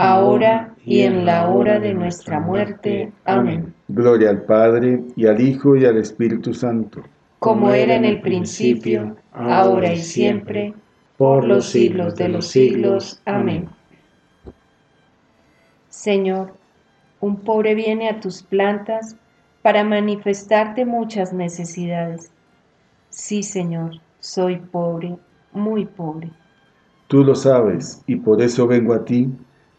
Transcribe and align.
ahora 0.00 0.74
y 0.84 1.00
en 1.00 1.26
la 1.26 1.48
hora 1.50 1.78
de 1.78 1.92
nuestra 1.92 2.40
muerte. 2.40 3.12
Amén. 3.26 3.74
Gloria 3.88 4.30
al 4.30 4.42
Padre, 4.42 5.02
y 5.14 5.26
al 5.26 5.40
Hijo, 5.40 5.76
y 5.76 5.84
al 5.84 5.98
Espíritu 5.98 6.54
Santo. 6.54 7.02
Como 7.38 7.70
era 7.70 7.94
en 7.96 8.06
el 8.06 8.20
principio, 8.22 9.16
ahora 9.32 9.92
y 9.92 9.98
siempre, 9.98 10.72
por 11.18 11.44
los 11.44 11.66
siglos 11.66 12.16
de 12.16 12.28
los 12.28 12.46
siglos. 12.46 13.20
Amén. 13.26 13.68
Señor, 15.88 16.54
un 17.20 17.36
pobre 17.36 17.74
viene 17.74 18.08
a 18.08 18.20
tus 18.20 18.42
plantas 18.42 19.16
para 19.60 19.84
manifestarte 19.84 20.86
muchas 20.86 21.34
necesidades. 21.34 22.32
Sí, 23.10 23.42
Señor, 23.42 24.00
soy 24.18 24.56
pobre, 24.56 25.18
muy 25.52 25.84
pobre. 25.84 26.30
Tú 27.08 27.22
lo 27.22 27.34
sabes, 27.34 28.02
y 28.06 28.16
por 28.16 28.40
eso 28.40 28.66
vengo 28.66 28.94
a 28.94 29.04
ti 29.04 29.28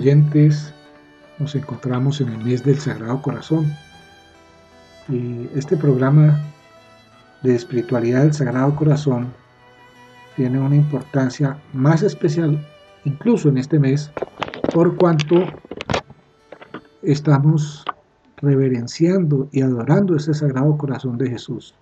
Oyentes, 0.00 0.72
nos 1.38 1.54
encontramos 1.54 2.22
en 2.22 2.30
el 2.30 2.42
mes 2.42 2.64
del 2.64 2.78
Sagrado 2.80 3.20
Corazón. 3.20 3.70
Y 5.10 5.46
este 5.54 5.76
programa 5.76 6.40
de 7.42 7.54
espiritualidad 7.54 8.22
del 8.22 8.32
Sagrado 8.32 8.74
Corazón 8.74 9.30
tiene 10.36 10.58
una 10.58 10.76
importancia 10.76 11.58
más 11.74 12.02
especial 12.02 12.66
incluso 13.04 13.50
en 13.50 13.58
este 13.58 13.78
mes 13.78 14.10
por 14.72 14.96
cuanto 14.96 15.44
estamos 17.02 17.84
reverenciando 18.38 19.48
y 19.52 19.60
adorando 19.60 20.16
ese 20.16 20.32
Sagrado 20.32 20.78
Corazón 20.78 21.18
de 21.18 21.28
Jesús. 21.28 21.74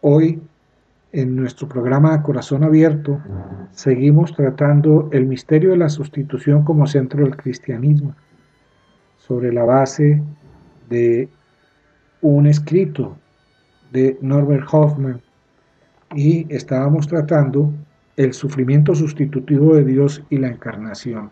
Hoy 0.00 0.42
en 1.12 1.36
nuestro 1.36 1.68
programa 1.68 2.22
Corazón 2.22 2.64
Abierto 2.64 3.20
seguimos 3.72 4.34
tratando 4.34 5.10
el 5.12 5.26
misterio 5.26 5.70
de 5.70 5.76
la 5.76 5.90
sustitución 5.90 6.64
como 6.64 6.86
centro 6.86 7.22
del 7.24 7.36
cristianismo, 7.36 8.14
sobre 9.18 9.52
la 9.52 9.64
base 9.64 10.22
de 10.88 11.28
un 12.22 12.46
escrito 12.46 13.16
de 13.92 14.18
Norbert 14.22 14.66
Hoffman 14.72 15.20
y 16.14 16.52
estábamos 16.52 17.06
tratando 17.06 17.72
el 18.16 18.32
sufrimiento 18.32 18.94
sustitutivo 18.94 19.74
de 19.74 19.84
Dios 19.84 20.22
y 20.30 20.38
la 20.38 20.48
encarnación. 20.48 21.30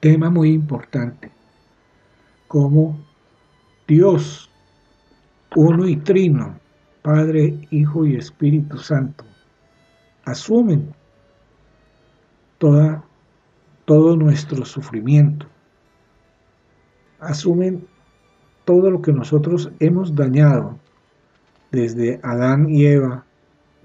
Tema 0.00 0.30
muy 0.30 0.52
importante, 0.52 1.30
como 2.48 2.98
Dios, 3.86 4.50
uno 5.56 5.86
y 5.86 5.96
trino, 5.96 6.54
Padre, 7.02 7.58
Hijo 7.70 8.04
y 8.04 8.16
Espíritu 8.16 8.78
Santo, 8.78 9.24
asumen 10.24 10.94
toda, 12.58 13.02
todo 13.86 14.16
nuestro 14.16 14.64
sufrimiento, 14.64 15.46
asumen 17.20 17.86
todo 18.64 18.90
lo 18.90 19.00
que 19.00 19.12
nosotros 19.12 19.70
hemos 19.80 20.14
dañado 20.14 20.78
desde 21.70 22.20
Adán 22.22 22.68
y 22.68 22.86
Eva 22.86 23.24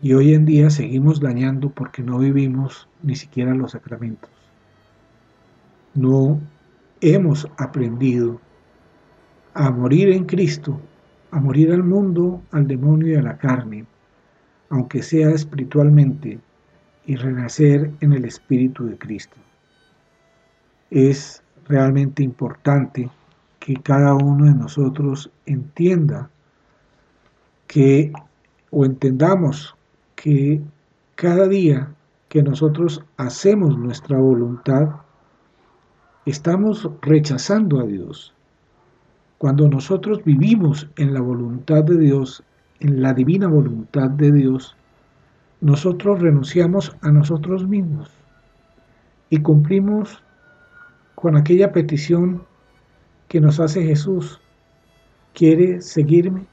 y 0.01 0.13
hoy 0.13 0.33
en 0.33 0.45
día 0.45 0.69
seguimos 0.69 1.19
dañando 1.19 1.69
porque 1.69 2.03
no 2.03 2.19
vivimos 2.19 2.87
ni 3.01 3.15
siquiera 3.15 3.55
los 3.55 3.71
sacramentos. 3.71 4.29
No 5.93 6.39
hemos 7.01 7.47
aprendido 7.57 8.39
a 9.53 9.71
morir 9.71 10.09
en 10.09 10.25
Cristo, 10.25 10.79
a 11.35 11.39
morir 11.41 11.73
al 11.73 11.83
mundo, 11.83 12.41
al 12.51 12.65
demonio 12.65 13.09
y 13.09 13.15
a 13.15 13.21
la 13.21 13.37
carne, 13.37 13.85
aunque 14.69 15.03
sea 15.03 15.31
espiritualmente, 15.31 16.39
y 17.05 17.17
renacer 17.17 17.91
en 17.99 18.13
el 18.13 18.23
Espíritu 18.23 18.85
de 18.85 18.97
Cristo. 18.97 19.35
Es 20.89 21.43
realmente 21.67 22.23
importante 22.23 23.09
que 23.59 23.75
cada 23.75 24.13
uno 24.15 24.45
de 24.45 24.53
nosotros 24.53 25.29
entienda 25.45 26.29
que 27.67 28.13
o 28.71 28.85
entendamos 28.85 29.75
que 30.15 30.61
cada 31.15 31.49
día 31.49 31.93
que 32.29 32.43
nosotros 32.43 33.03
hacemos 33.17 33.77
nuestra 33.77 34.17
voluntad, 34.17 34.87
estamos 36.25 36.89
rechazando 37.01 37.81
a 37.81 37.85
Dios. 37.85 38.34
Cuando 39.37 39.67
nosotros 39.67 40.23
vivimos 40.23 40.89
en 40.95 41.13
la 41.13 41.21
voluntad 41.21 41.83
de 41.83 41.97
Dios, 41.97 42.43
en 42.79 43.01
la 43.01 43.13
divina 43.13 43.47
voluntad 43.47 44.09
de 44.09 44.31
Dios, 44.31 44.75
nosotros 45.61 46.21
renunciamos 46.21 46.95
a 47.01 47.11
nosotros 47.11 47.67
mismos 47.67 48.09
y 49.29 49.39
cumplimos 49.39 50.21
con 51.15 51.35
aquella 51.35 51.71
petición 51.71 52.43
que 53.27 53.41
nos 53.41 53.59
hace 53.59 53.83
Jesús. 53.83 54.39
¿Quiere 55.33 55.81
seguirme? 55.81 56.45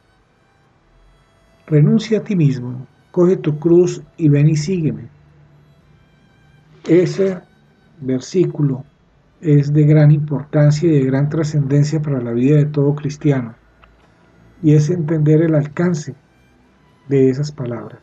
Renuncia 1.67 2.19
a 2.19 2.25
ti 2.25 2.35
mismo, 2.35 2.87
coge 3.13 3.37
tu 3.37 3.59
cruz 3.59 4.03
y 4.17 4.29
ven 4.29 4.49
y 4.49 4.57
sígueme. 4.57 5.09
Ese 6.89 7.41
versículo 8.01 8.85
es 9.43 9.73
de 9.73 9.85
gran 9.85 10.13
importancia 10.13 10.89
y 10.89 11.01
de 11.01 11.05
gran 11.05 11.29
trascendencia 11.29 12.01
para 12.01 12.21
la 12.21 12.31
vida 12.31 12.57
de 12.57 12.67
todo 12.67 12.95
cristiano, 12.95 13.57
y 14.63 14.75
es 14.75 14.89
entender 14.89 15.43
el 15.43 15.57
alcance 15.57 16.15
de 17.09 17.29
esas 17.29 17.51
palabras. 17.51 18.01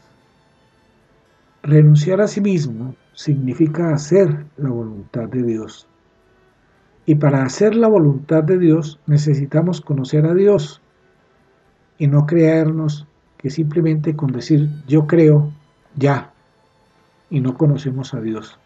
Renunciar 1.63 2.19
a 2.19 2.27
sí 2.27 2.41
mismo 2.41 2.95
significa 3.13 3.93
hacer 3.93 4.45
la 4.57 4.69
voluntad 4.69 5.29
de 5.29 5.43
Dios. 5.43 5.87
Y 7.05 7.15
para 7.15 7.43
hacer 7.43 7.73
la 7.73 7.87
voluntad 7.87 8.43
de 8.43 8.59
Dios 8.59 8.99
necesitamos 9.07 9.81
conocer 9.81 10.25
a 10.25 10.33
Dios 10.33 10.81
y 11.97 12.07
no 12.07 12.25
creernos 12.25 13.07
que 13.37 13.49
simplemente 13.49 14.15
con 14.15 14.33
decir 14.33 14.69
yo 14.87 15.07
creo, 15.07 15.53
ya, 15.95 16.33
y 17.29 17.39
no 17.39 17.57
conocemos 17.57 18.13
a 18.13 18.19
Dios. 18.19 18.59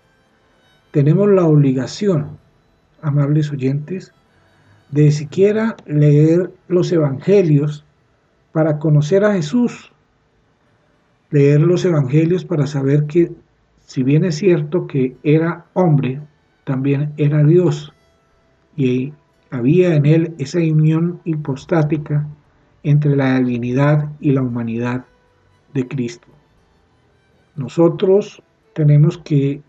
Tenemos 0.91 1.29
la 1.29 1.45
obligación, 1.45 2.37
amables 3.03 3.51
oyentes, 3.51 4.13
de 4.89 5.11
siquiera 5.11 5.75
leer 5.85 6.51
los 6.67 6.91
evangelios 6.91 7.85
para 8.51 8.79
conocer 8.79 9.23
a 9.23 9.33
Jesús, 9.33 9.91
leer 11.29 11.61
los 11.61 11.83
evangelios 11.85 12.45
para 12.45 12.67
saber 12.67 13.05
que 13.05 13.31
si 13.85 14.03
bien 14.03 14.23
es 14.23 14.35
cierto 14.35 14.87
que 14.87 15.15
era 15.23 15.65
hombre, 15.73 16.21
también 16.63 17.13
era 17.17 17.43
Dios, 17.43 17.93
y 18.75 19.13
había 19.51 19.95
en 19.95 20.05
él 20.05 20.35
esa 20.37 20.59
unión 20.59 21.19
hipostática 21.25 22.27
entre 22.83 23.15
la 23.15 23.39
divinidad 23.39 24.09
y 24.19 24.31
la 24.31 24.41
humanidad 24.41 25.05
de 25.73 25.87
Cristo. 25.87 26.27
Nosotros 27.55 28.41
tenemos 28.73 29.17
que, 29.19 29.61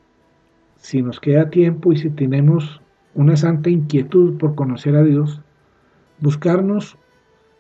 si 0.77 1.03
nos 1.03 1.20
queda 1.20 1.51
tiempo 1.51 1.92
y 1.92 1.99
si 1.99 2.11
tenemos 2.11 2.81
una 3.14 3.37
santa 3.37 3.70
inquietud 3.70 4.38
por 4.38 4.55
conocer 4.55 4.96
a 4.96 5.03
Dios, 5.03 5.40
buscarnos 6.20 6.96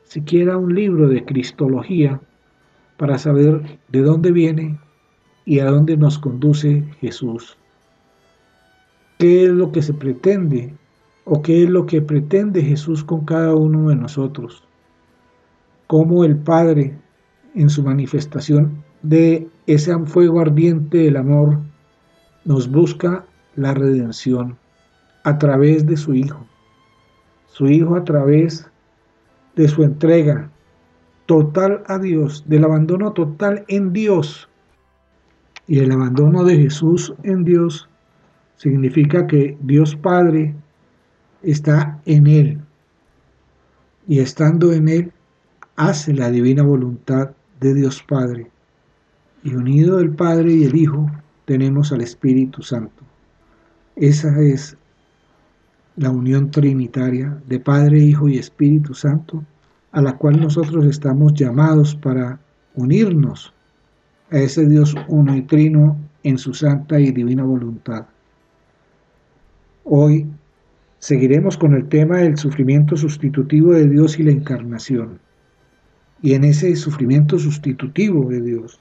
siquiera 0.04 0.56
un 0.56 0.74
libro 0.74 1.08
de 1.08 1.24
Cristología 1.24 2.20
para 2.96 3.18
saber 3.18 3.78
de 3.88 4.02
dónde 4.02 4.32
viene 4.32 4.78
y 5.44 5.60
a 5.60 5.66
dónde 5.66 5.96
nos 5.96 6.18
conduce 6.18 6.84
Jesús. 7.00 7.56
¿Qué 9.18 9.44
es 9.44 9.50
lo 9.50 9.72
que 9.72 9.82
se 9.82 9.94
pretende 9.94 10.74
o 11.24 11.42
qué 11.42 11.64
es 11.64 11.70
lo 11.70 11.86
que 11.86 12.02
pretende 12.02 12.62
Jesús 12.62 13.04
con 13.04 13.24
cada 13.24 13.54
uno 13.54 13.88
de 13.88 13.96
nosotros? 13.96 14.64
cómo 15.86 16.24
el 16.24 16.36
Padre, 16.36 16.98
en 17.54 17.70
su 17.70 17.82
manifestación 17.82 18.82
de 19.02 19.48
ese 19.66 19.96
fuego 20.06 20.40
ardiente 20.40 20.98
del 20.98 21.16
amor, 21.16 21.58
nos 22.44 22.70
busca 22.70 23.24
la 23.54 23.74
redención 23.74 24.58
a 25.24 25.38
través 25.38 25.86
de 25.86 25.96
su 25.96 26.14
Hijo. 26.14 26.46
Su 27.46 27.66
Hijo 27.66 27.96
a 27.96 28.04
través 28.04 28.70
de 29.56 29.68
su 29.68 29.82
entrega 29.82 30.50
total 31.26 31.82
a 31.86 31.98
Dios, 31.98 32.44
del 32.46 32.64
abandono 32.64 33.12
total 33.12 33.64
en 33.68 33.92
Dios. 33.92 34.48
Y 35.66 35.80
el 35.80 35.92
abandono 35.92 36.44
de 36.44 36.56
Jesús 36.56 37.14
en 37.22 37.44
Dios 37.44 37.88
significa 38.56 39.26
que 39.26 39.56
Dios 39.62 39.96
Padre 39.96 40.54
está 41.42 42.00
en 42.04 42.26
Él. 42.26 42.60
Y 44.06 44.20
estando 44.20 44.72
en 44.72 44.88
Él, 44.88 45.12
hace 45.76 46.12
la 46.12 46.30
divina 46.30 46.62
voluntad 46.62 47.30
de 47.60 47.74
Dios 47.74 48.02
Padre. 48.02 48.50
Y 49.42 49.54
unido 49.54 50.00
el 50.00 50.10
Padre 50.10 50.52
y 50.52 50.64
el 50.64 50.76
Hijo 50.76 51.10
tenemos 51.46 51.92
al 51.92 52.02
Espíritu 52.02 52.62
Santo. 52.62 53.02
Esa 53.96 54.40
es 54.40 54.76
la 55.96 56.10
unión 56.10 56.50
trinitaria 56.50 57.38
de 57.46 57.60
Padre, 57.60 57.98
Hijo 57.98 58.28
y 58.28 58.38
Espíritu 58.38 58.94
Santo, 58.94 59.44
a 59.92 60.02
la 60.02 60.16
cual 60.16 60.40
nosotros 60.40 60.86
estamos 60.86 61.34
llamados 61.34 61.94
para 61.94 62.40
unirnos 62.74 63.52
a 64.30 64.38
ese 64.38 64.66
Dios 64.66 64.94
uno 65.08 65.36
y 65.36 65.42
trino 65.42 65.96
en 66.22 66.38
su 66.38 66.54
santa 66.54 66.98
y 66.98 67.12
divina 67.12 67.44
voluntad. 67.44 68.06
Hoy 69.84 70.26
seguiremos 70.98 71.56
con 71.56 71.74
el 71.74 71.88
tema 71.88 72.18
del 72.18 72.36
sufrimiento 72.38 72.96
sustitutivo 72.96 73.72
de 73.72 73.88
Dios 73.88 74.18
y 74.18 74.24
la 74.24 74.32
encarnación 74.32 75.20
y 76.24 76.32
en 76.32 76.44
ese 76.44 76.74
sufrimiento 76.74 77.38
sustitutivo 77.38 78.30
de 78.30 78.40
Dios 78.40 78.80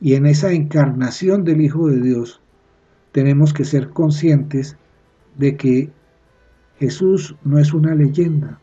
y 0.00 0.14
en 0.14 0.24
esa 0.24 0.50
encarnación 0.50 1.44
del 1.44 1.60
Hijo 1.60 1.88
de 1.88 2.00
Dios, 2.00 2.40
tenemos 3.12 3.52
que 3.52 3.66
ser 3.66 3.90
conscientes 3.90 4.74
de 5.36 5.58
que 5.58 5.90
Jesús 6.78 7.34
no 7.44 7.58
es 7.58 7.74
una 7.74 7.94
leyenda, 7.94 8.60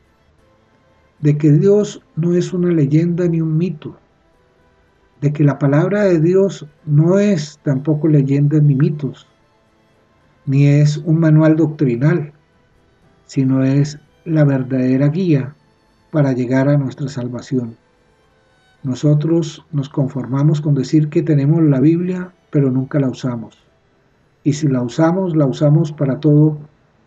de 1.20 1.38
que 1.38 1.52
Dios 1.52 2.02
no 2.16 2.34
es 2.34 2.54
una 2.54 2.70
leyenda 2.72 3.28
ni 3.28 3.42
un 3.42 3.58
mito, 3.58 3.98
de 5.22 5.34
que 5.34 5.44
la 5.44 5.60
palabra 5.60 6.04
de 6.04 6.20
Dios 6.20 6.66
no 6.86 7.20
es 7.20 7.60
tampoco 7.64 8.08
leyenda 8.08 8.60
ni 8.60 8.76
mitos, 8.76 9.28
ni 10.46 10.68
es 10.68 10.98
un 10.98 11.20
manual 11.20 11.56
doctrinal, 11.56 12.32
sino 13.26 13.64
es 13.64 14.00
la 14.24 14.44
verdadera 14.44 15.08
guía 15.10 15.56
para 16.12 16.34
llegar 16.34 16.70
a 16.70 16.78
nuestra 16.78 17.10
salvación. 17.10 17.76
Nosotros 18.84 19.66
nos 19.72 19.90
conformamos 19.90 20.62
con 20.62 20.76
decir 20.76 21.10
que 21.10 21.24
tenemos 21.24 21.64
la 21.64 21.80
Biblia, 21.80 22.32
pero 22.52 22.70
nunca 22.70 23.00
la 23.00 23.10
usamos. 23.10 23.58
Y 24.44 24.54
si 24.54 24.68
la 24.68 24.84
usamos, 24.84 25.36
la 25.36 25.48
usamos 25.48 25.92
para 25.92 26.20
todo, 26.20 26.60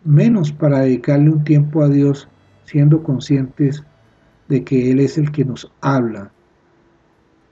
menos 0.03 0.51
para 0.51 0.79
dedicarle 0.79 1.29
un 1.29 1.43
tiempo 1.43 1.83
a 1.83 1.89
Dios, 1.89 2.27
siendo 2.65 3.03
conscientes 3.03 3.83
de 4.47 4.63
que 4.63 4.91
Él 4.91 4.99
es 4.99 5.17
el 5.17 5.31
que 5.31 5.45
nos 5.45 5.71
habla. 5.81 6.31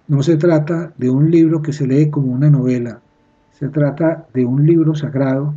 No 0.08 0.24
se 0.24 0.38
trata 0.38 0.94
de 0.98 1.10
un 1.10 1.32
libro 1.32 1.62
que 1.62 1.74
se 1.74 1.86
lee 1.86 2.10
como 2.10 2.32
una 2.32 2.50
novela, 2.50 3.02
se 3.52 3.68
trata 3.70 4.28
de 4.34 4.46
un 4.46 4.66
libro 4.66 4.96
sagrado 4.96 5.54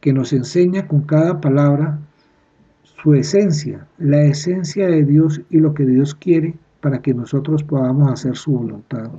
que 0.00 0.12
nos 0.12 0.32
enseña 0.32 0.88
con 0.88 1.02
cada 1.02 1.40
palabra 1.40 1.98
su 2.82 3.14
esencia, 3.14 3.86
la 3.98 4.22
esencia 4.22 4.86
de 4.88 5.04
Dios 5.04 5.40
y 5.50 5.58
lo 5.58 5.74
que 5.74 5.84
Dios 5.84 6.14
quiere 6.14 6.54
para 6.80 7.00
que 7.00 7.14
nosotros 7.14 7.62
podamos 7.62 8.10
hacer 8.12 8.36
su 8.36 8.52
voluntad. 8.52 9.10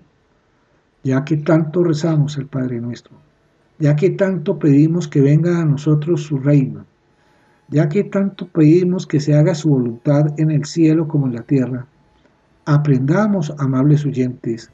ya 1.04 1.26
que 1.26 1.36
tanto 1.38 1.84
rezamos 1.84 2.38
el 2.38 2.48
Padre 2.48 2.80
nuestro, 2.80 3.18
ya 3.78 3.94
que 3.96 4.12
tanto 4.12 4.58
pedimos 4.58 5.08
que 5.10 5.20
venga 5.20 5.62
a 5.62 5.66
nosotros 5.66 6.24
su 6.24 6.38
reino, 6.40 6.86
ya 7.74 7.90
que 7.90 8.04
tanto 8.04 8.48
pedimos 8.50 9.08
que 9.08 9.20
se 9.20 9.36
haga 9.36 9.56
su 9.56 9.70
voluntad 9.70 10.28
en 10.38 10.52
el 10.52 10.64
cielo 10.64 11.08
como 11.08 11.26
en 11.26 11.34
la 11.34 11.42
tierra, 11.42 11.88
aprendamos, 12.66 13.52
amables 13.58 14.06
oyentes, 14.06 14.72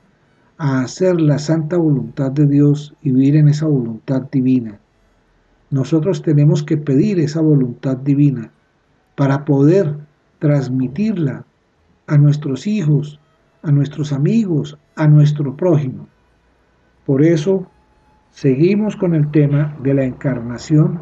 a 0.57 0.81
hacer 0.81 1.21
la 1.21 1.39
santa 1.39 1.77
voluntad 1.77 2.31
de 2.33 2.45
Dios 2.45 2.93
y 3.01 3.11
vivir 3.11 3.37
en 3.37 3.47
esa 3.47 3.67
voluntad 3.67 4.23
divina. 4.29 4.77
Nosotros 5.71 6.21
tenemos 6.21 6.61
que 6.61 6.75
pedir 6.75 7.21
esa 7.21 7.39
voluntad 7.39 7.95
divina 7.95 8.51
para 9.15 9.45
poder 9.45 9.95
transmitirla 10.39 11.45
a 12.07 12.17
nuestros 12.17 12.67
hijos, 12.67 13.17
a 13.63 13.71
nuestros 13.71 14.11
amigos, 14.11 14.77
a 14.97 15.07
nuestro 15.07 15.55
prójimo. 15.55 16.05
Por 17.05 17.23
eso 17.23 17.65
seguimos 18.31 18.97
con 18.97 19.15
el 19.15 19.31
tema 19.31 19.73
de 19.83 19.93
la 19.93 20.03
encarnación 20.03 20.99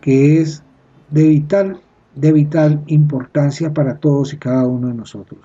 que 0.00 0.40
es 0.40 0.62
de 1.10 1.22
vital, 1.28 1.80
de 2.14 2.32
vital 2.32 2.82
importancia 2.86 3.72
para 3.72 3.96
todos 3.96 4.32
y 4.32 4.38
cada 4.38 4.66
uno 4.66 4.88
de 4.88 4.94
nosotros. 4.94 5.40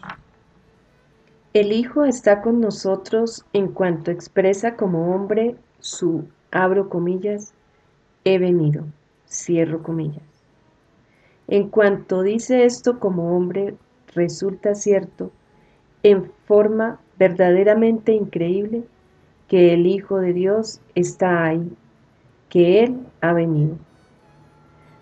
El 1.53 1.73
Hijo 1.73 2.05
está 2.05 2.41
con 2.41 2.61
nosotros 2.61 3.45
en 3.51 3.67
cuanto 3.67 4.09
expresa 4.09 4.75
como 4.75 5.13
hombre 5.13 5.55
su, 5.79 6.25
abro 6.51 6.87
comillas, 6.87 7.53
he 8.23 8.37
venido, 8.37 8.85
cierro 9.27 9.83
comillas. 9.83 10.23
En 11.47 11.67
cuanto 11.67 12.21
dice 12.21 12.63
esto 12.63 12.99
como 12.99 13.35
hombre, 13.35 13.75
resulta 14.15 14.75
cierto, 14.75 15.31
en 16.03 16.31
forma 16.45 16.99
verdaderamente 17.19 18.13
increíble, 18.13 18.83
que 19.49 19.73
el 19.73 19.85
Hijo 19.85 20.19
de 20.19 20.31
Dios 20.31 20.79
está 20.95 21.43
ahí, 21.43 21.73
que 22.47 22.83
Él 22.83 22.99
ha 23.19 23.33
venido. 23.33 23.75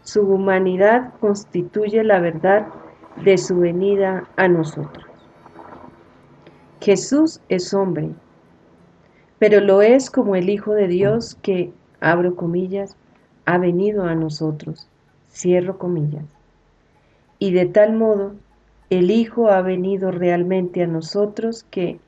Su 0.10 0.24
humanidad 0.24 1.14
constituye 1.20 2.04
la 2.04 2.20
verdad 2.20 2.66
de 3.24 3.38
su 3.38 3.60
venida 3.60 4.28
a 4.38 4.48
nosotros. 4.48 5.06
Jesús 6.82 7.42
es 7.48 7.76
hombre, 7.76 8.10
pero 9.38 9.60
lo 9.60 9.84
es 9.84 10.10
como 10.10 10.36
el 10.36 10.50
Hijo 10.50 10.74
de 10.74 10.88
Dios 10.88 11.38
que, 11.44 11.72
abro 12.00 12.36
comillas, 12.36 12.98
ha 13.46 13.60
venido 13.60 14.06
a 14.06 14.16
nosotros, 14.16 14.88
cierro 15.32 15.78
comillas. 15.78 16.26
Y 17.38 17.52
de 17.52 17.68
tal 17.68 17.94
modo, 17.94 18.34
el 18.90 19.12
Hijo 19.12 19.52
ha 19.52 19.62
venido 19.62 20.10
realmente 20.10 20.82
a 20.82 20.88
nosotros 20.88 21.68
que, 21.70 22.00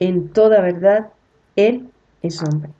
en 0.00 0.28
toda 0.28 0.60
verdad, 0.60 1.12
Él 1.56 1.88
es 2.20 2.42
hombre. 2.42 2.72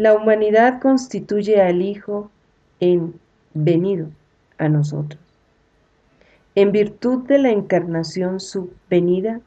La 0.00 0.14
humanidad 0.14 0.80
constituye 0.80 1.60
al 1.60 1.82
Hijo 1.82 2.30
en 2.80 3.20
venido 3.52 4.08
a 4.56 4.66
nosotros. 4.70 5.20
En 6.54 6.72
virtud 6.72 7.26
de 7.26 7.36
la 7.36 7.50
encarnación 7.50 8.40
subvenida, 8.40 9.42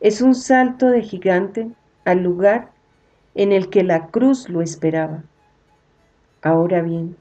es 0.00 0.20
un 0.20 0.34
salto 0.34 0.88
de 0.88 1.00
gigante 1.00 1.70
al 2.04 2.22
lugar 2.22 2.72
en 3.34 3.52
el 3.52 3.70
que 3.70 3.82
la 3.82 4.08
cruz 4.08 4.50
lo 4.50 4.60
esperaba. 4.60 5.24
Ahora 6.42 6.82
bien, 6.82 7.16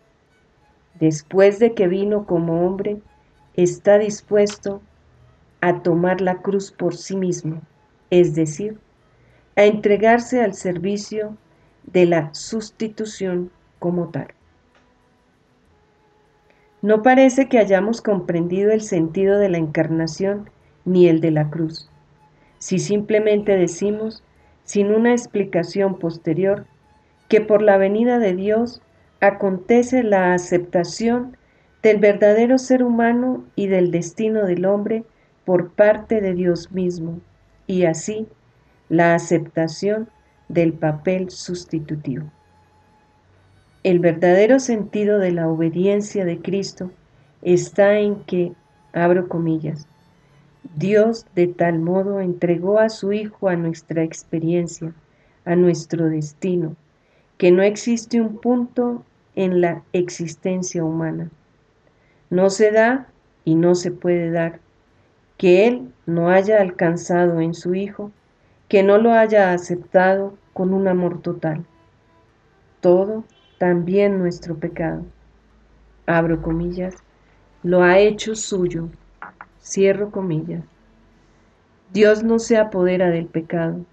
después 0.99 1.59
de 1.59 1.73
que 1.73 1.87
vino 1.87 2.25
como 2.25 2.67
hombre, 2.67 2.99
está 3.53 3.99
dispuesto 3.99 4.81
a 5.61 5.81
tomar 5.81 6.19
la 6.19 6.41
cruz 6.41 6.73
por 6.73 6.93
sí 6.93 7.15
mismo, 7.15 7.61
es 8.09 8.35
decir, 8.35 8.77
a 9.55 9.63
entregarse 9.63 10.43
al 10.43 10.53
servicio 10.55 11.37
de 11.83 12.05
la 12.05 12.33
sustitución 12.33 13.51
como 13.79 14.09
tal. 14.09 14.27
No 16.81 17.03
parece 17.03 17.49
que 17.49 17.57
hayamos 17.59 18.01
comprendido 18.01 18.71
el 18.71 18.81
sentido 18.81 19.37
de 19.37 19.49
la 19.49 19.57
encarnación 19.57 20.49
ni 20.85 21.07
el 21.07 21.19
de 21.19 21.31
la 21.31 21.49
cruz, 21.49 21.89
si 22.57 22.79
simplemente 22.79 23.57
decimos, 23.57 24.23
sin 24.63 24.93
una 24.93 25.11
explicación 25.11 25.99
posterior, 25.99 26.65
que 27.27 27.41
por 27.41 27.61
la 27.61 27.77
venida 27.77 28.17
de 28.17 28.35
Dios 28.35 28.81
acontece 29.19 30.03
la 30.03 30.33
aceptación 30.33 31.37
del 31.83 31.97
verdadero 31.97 32.57
ser 32.57 32.83
humano 32.83 33.43
y 33.55 33.67
del 33.67 33.91
destino 33.91 34.45
del 34.45 34.65
hombre 34.65 35.03
por 35.45 35.71
parte 35.71 36.21
de 36.21 36.33
Dios 36.33 36.71
mismo, 36.71 37.19
y 37.67 37.85
así 37.85 38.27
la 38.87 39.15
aceptación 39.15 40.09
del 40.49 40.73
papel 40.73 41.29
sustitutivo. 41.29 42.25
El 43.83 43.99
verdadero 43.99 44.59
sentido 44.59 45.19
de 45.19 45.31
la 45.31 45.47
obediencia 45.47 46.25
de 46.25 46.39
Cristo 46.39 46.91
está 47.41 47.97
en 47.97 48.15
que, 48.25 48.51
abro 48.91 49.29
comillas, 49.29 49.87
Dios 50.75 51.25
de 51.35 51.47
tal 51.47 51.79
modo 51.79 52.19
entregó 52.19 52.79
a 52.79 52.89
su 52.89 53.13
Hijo 53.13 53.47
a 53.47 53.55
nuestra 53.55 54.03
experiencia, 54.03 54.93
a 55.45 55.55
nuestro 55.55 56.09
destino, 56.09 56.75
que 57.37 57.51
no 57.51 57.61
existe 57.61 58.19
un 58.19 58.37
punto 58.37 59.05
en 59.35 59.61
la 59.61 59.83
existencia 59.93 60.83
humana. 60.83 61.29
No 62.29 62.49
se 62.49 62.71
da 62.71 63.07
y 63.45 63.55
no 63.55 63.75
se 63.75 63.91
puede 63.91 64.29
dar 64.31 64.59
que 65.37 65.67
Él 65.67 65.93
no 66.05 66.29
haya 66.29 66.59
alcanzado 66.59 67.39
en 67.39 67.53
su 67.53 67.73
Hijo, 67.73 68.11
que 68.69 68.83
no 68.83 68.99
lo 68.99 69.11
haya 69.13 69.51
aceptado 69.51 70.37
con 70.53 70.73
un 70.75 70.87
amor 70.87 71.21
total. 71.21 71.65
Todo 72.81 73.25
también 73.57 74.19
nuestro 74.19 74.55
pecado, 74.55 75.03
abro 76.05 76.41
comillas, 76.41 76.95
lo 77.63 77.81
ha 77.81 77.97
hecho 77.97 78.35
suyo, 78.35 78.87
cierro 79.59 80.11
comillas. 80.11 80.63
Dios 81.91 82.23
no 82.23 82.37
se 82.37 82.57
apodera 82.57 83.09
del 83.09 83.25
pecado, 83.25 83.83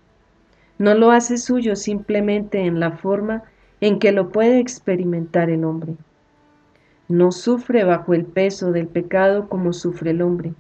no 0.78 0.94
lo 0.94 1.10
hace 1.10 1.38
suyo 1.38 1.74
simplemente 1.74 2.60
en 2.60 2.78
la 2.78 2.92
forma 2.92 3.44
en 3.80 3.98
que 3.98 4.12
lo 4.12 4.28
puede 4.28 4.58
experimentar 4.58 5.48
el 5.48 5.64
hombre. 5.64 5.94
No 7.08 7.32
sufre 7.32 7.84
bajo 7.84 8.12
el 8.12 8.26
peso 8.26 8.72
del 8.72 8.88
pecado 8.88 9.48
como 9.48 9.72
sufre 9.72 10.10
el 10.10 10.20
hombre. 10.20 10.52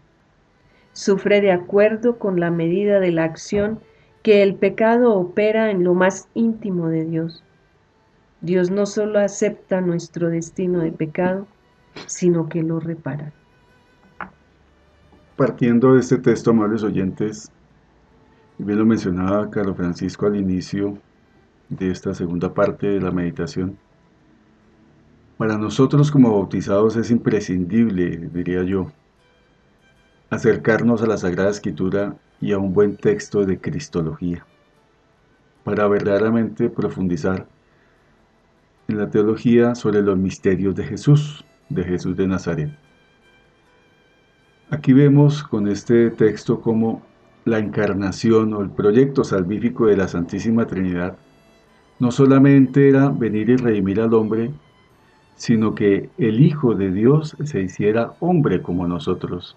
Sufre 0.94 1.42
de 1.42 1.52
acuerdo 1.52 2.18
con 2.18 2.40
la 2.40 2.50
medida 2.50 2.98
de 2.98 3.12
la 3.12 3.24
acción 3.24 3.80
que 4.26 4.42
el 4.42 4.56
pecado 4.56 5.14
opera 5.14 5.70
en 5.70 5.84
lo 5.84 5.94
más 5.94 6.28
íntimo 6.34 6.88
de 6.88 7.04
Dios. 7.04 7.44
Dios 8.40 8.72
no 8.72 8.84
solo 8.84 9.20
acepta 9.20 9.80
nuestro 9.80 10.30
destino 10.30 10.80
de 10.80 10.90
pecado, 10.90 11.46
sino 12.06 12.48
que 12.48 12.64
lo 12.64 12.80
repara. 12.80 13.32
Partiendo 15.36 15.94
de 15.94 16.00
este 16.00 16.18
texto, 16.18 16.50
amables 16.50 16.82
oyentes, 16.82 17.52
y 18.58 18.64
bien 18.64 18.80
lo 18.80 18.84
mencionaba 18.84 19.48
Carlos 19.48 19.76
Francisco 19.76 20.26
al 20.26 20.34
inicio 20.34 20.98
de 21.68 21.92
esta 21.92 22.12
segunda 22.12 22.52
parte 22.52 22.88
de 22.88 23.00
la 23.00 23.12
meditación, 23.12 23.78
para 25.38 25.56
nosotros 25.56 26.10
como 26.10 26.32
bautizados 26.32 26.96
es 26.96 27.12
imprescindible, 27.12 28.28
diría 28.34 28.64
yo, 28.64 28.90
acercarnos 30.30 31.02
a 31.02 31.06
la 31.06 31.16
Sagrada 31.16 31.50
Escritura 31.50 32.16
y 32.40 32.52
a 32.52 32.58
un 32.58 32.72
buen 32.72 32.96
texto 32.96 33.44
de 33.44 33.58
Cristología, 33.58 34.44
para 35.64 35.88
verdaderamente 35.88 36.68
profundizar 36.68 37.46
en 38.88 38.98
la 38.98 39.10
teología 39.10 39.74
sobre 39.74 40.02
los 40.02 40.16
misterios 40.16 40.74
de 40.74 40.84
Jesús, 40.84 41.44
de 41.68 41.84
Jesús 41.84 42.16
de 42.16 42.26
Nazaret. 42.26 42.70
Aquí 44.70 44.92
vemos 44.92 45.42
con 45.42 45.68
este 45.68 46.10
texto 46.10 46.60
cómo 46.60 47.02
la 47.44 47.58
encarnación 47.58 48.52
o 48.54 48.60
el 48.60 48.70
proyecto 48.70 49.22
salvífico 49.22 49.86
de 49.86 49.96
la 49.96 50.08
Santísima 50.08 50.66
Trinidad 50.66 51.16
no 51.98 52.10
solamente 52.10 52.88
era 52.88 53.08
venir 53.08 53.48
y 53.48 53.56
redimir 53.56 54.00
al 54.00 54.12
hombre, 54.12 54.50
sino 55.36 55.74
que 55.74 56.10
el 56.18 56.40
Hijo 56.40 56.74
de 56.74 56.90
Dios 56.90 57.36
se 57.44 57.62
hiciera 57.62 58.14
hombre 58.20 58.60
como 58.60 58.86
nosotros. 58.86 59.56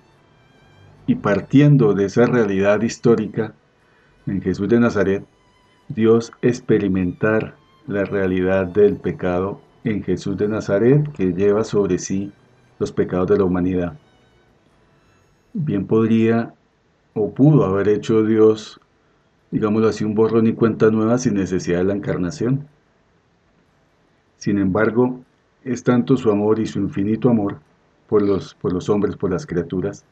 Y 1.09 1.15
partiendo 1.15 1.95
de 1.95 2.05
esa 2.05 2.27
realidad 2.27 2.83
histórica 2.83 3.55
en 4.27 4.43
Jesús 4.43 4.69
de 4.69 4.79
Nazaret, 4.79 5.25
Dios 5.87 6.31
experimentar 6.43 7.55
la 7.87 8.05
realidad 8.05 8.67
del 8.67 8.97
pecado 8.97 9.59
en 9.83 10.03
Jesús 10.03 10.37
de 10.37 10.47
Nazaret 10.47 11.11
que 11.13 11.33
lleva 11.33 11.63
sobre 11.63 11.97
sí 11.97 12.31
los 12.77 12.91
pecados 12.91 13.27
de 13.27 13.39
la 13.39 13.43
humanidad. 13.43 13.97
Bien 15.53 15.87
podría 15.87 16.53
o 17.15 17.33
pudo 17.33 17.65
haber 17.65 17.89
hecho 17.89 18.23
Dios, 18.23 18.79
digámoslo 19.49 19.87
así, 19.87 20.03
un 20.03 20.13
borrón 20.13 20.45
y 20.45 20.53
cuenta 20.53 20.91
nueva 20.91 21.17
sin 21.17 21.33
necesidad 21.33 21.79
de 21.79 21.85
la 21.85 21.95
encarnación. 21.95 22.67
Sin 24.37 24.59
embargo, 24.59 25.21
es 25.63 25.83
tanto 25.83 26.17
su 26.17 26.29
amor 26.29 26.59
y 26.59 26.67
su 26.67 26.77
infinito 26.77 27.31
amor 27.31 27.57
por 28.07 28.21
los, 28.21 28.53
por 28.53 28.73
los 28.73 28.89
hombres, 28.89 29.15
por 29.15 29.31
las 29.31 29.47
criaturas, 29.47 30.05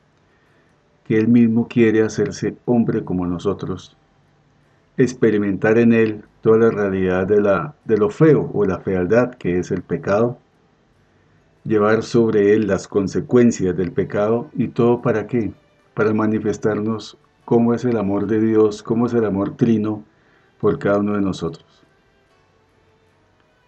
que 1.08 1.17
Él 1.17 1.28
mismo 1.28 1.67
quiere 1.67 2.02
hacerse 2.02 2.58
hombre 2.65 3.04
como 3.04 3.26
nosotros 3.26 3.98
experimentar 4.98 5.78
en 5.78 5.93
él 5.93 6.24
toda 6.41 6.58
la 6.58 6.70
realidad 6.72 7.28
de, 7.28 7.39
la, 7.39 7.76
de 7.86 7.98
lo 7.98 8.10
feo 8.10 8.50
o 8.54 8.65
la 8.65 8.80
fealdad 8.80 9.36
que 9.36 9.60
es 9.60 9.72
el 9.72 9.84
pecado, 9.84 10.39
llevar 11.63 12.04
sobre 12.04 12.54
él 12.54 12.67
las 12.67 12.88
consecuencias 12.88 13.78
del 13.78 13.91
pecado 13.91 14.50
y 14.54 14.70
todo 14.70 15.02
para 15.02 15.28
qué? 15.28 15.54
Para 15.93 16.13
manifestarnos 16.13 17.17
cómo 17.46 17.74
es 17.74 17.86
el 17.86 17.98
amor 17.98 18.28
de 18.28 18.39
Dios, 18.39 18.82
cómo 18.82 19.06
es 19.06 19.13
el 19.13 19.26
amor 19.26 19.56
trino 19.56 20.04
por 20.60 20.80
cada 20.80 20.98
uno 20.98 21.13
de 21.13 21.22
nosotros. 21.22 21.65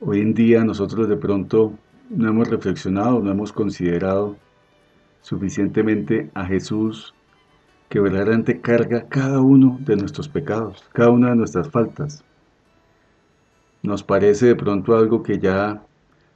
Hoy 0.01 0.21
en 0.21 0.33
día 0.33 0.63
nosotros 0.63 1.07
de 1.07 1.17
pronto 1.17 1.73
no 2.09 2.29
hemos 2.29 2.49
reflexionado, 2.49 3.19
no 3.19 3.31
hemos 3.31 3.51
considerado 3.51 4.35
suficientemente 5.21 6.31
a 6.33 6.45
Jesús 6.45 7.13
que 7.89 7.99
verdaderamente 7.99 8.61
carga 8.61 9.07
cada 9.09 9.41
uno 9.41 9.77
de 9.81 9.95
nuestros 9.95 10.29
pecados, 10.29 10.85
cada 10.93 11.09
una 11.09 11.31
de 11.31 11.35
nuestras 11.35 11.69
faltas. 11.69 12.23
Nos 13.81 14.03
parece 14.03 14.47
de 14.47 14.55
pronto 14.55 14.95
algo 14.95 15.23
que 15.23 15.39
ya 15.39 15.81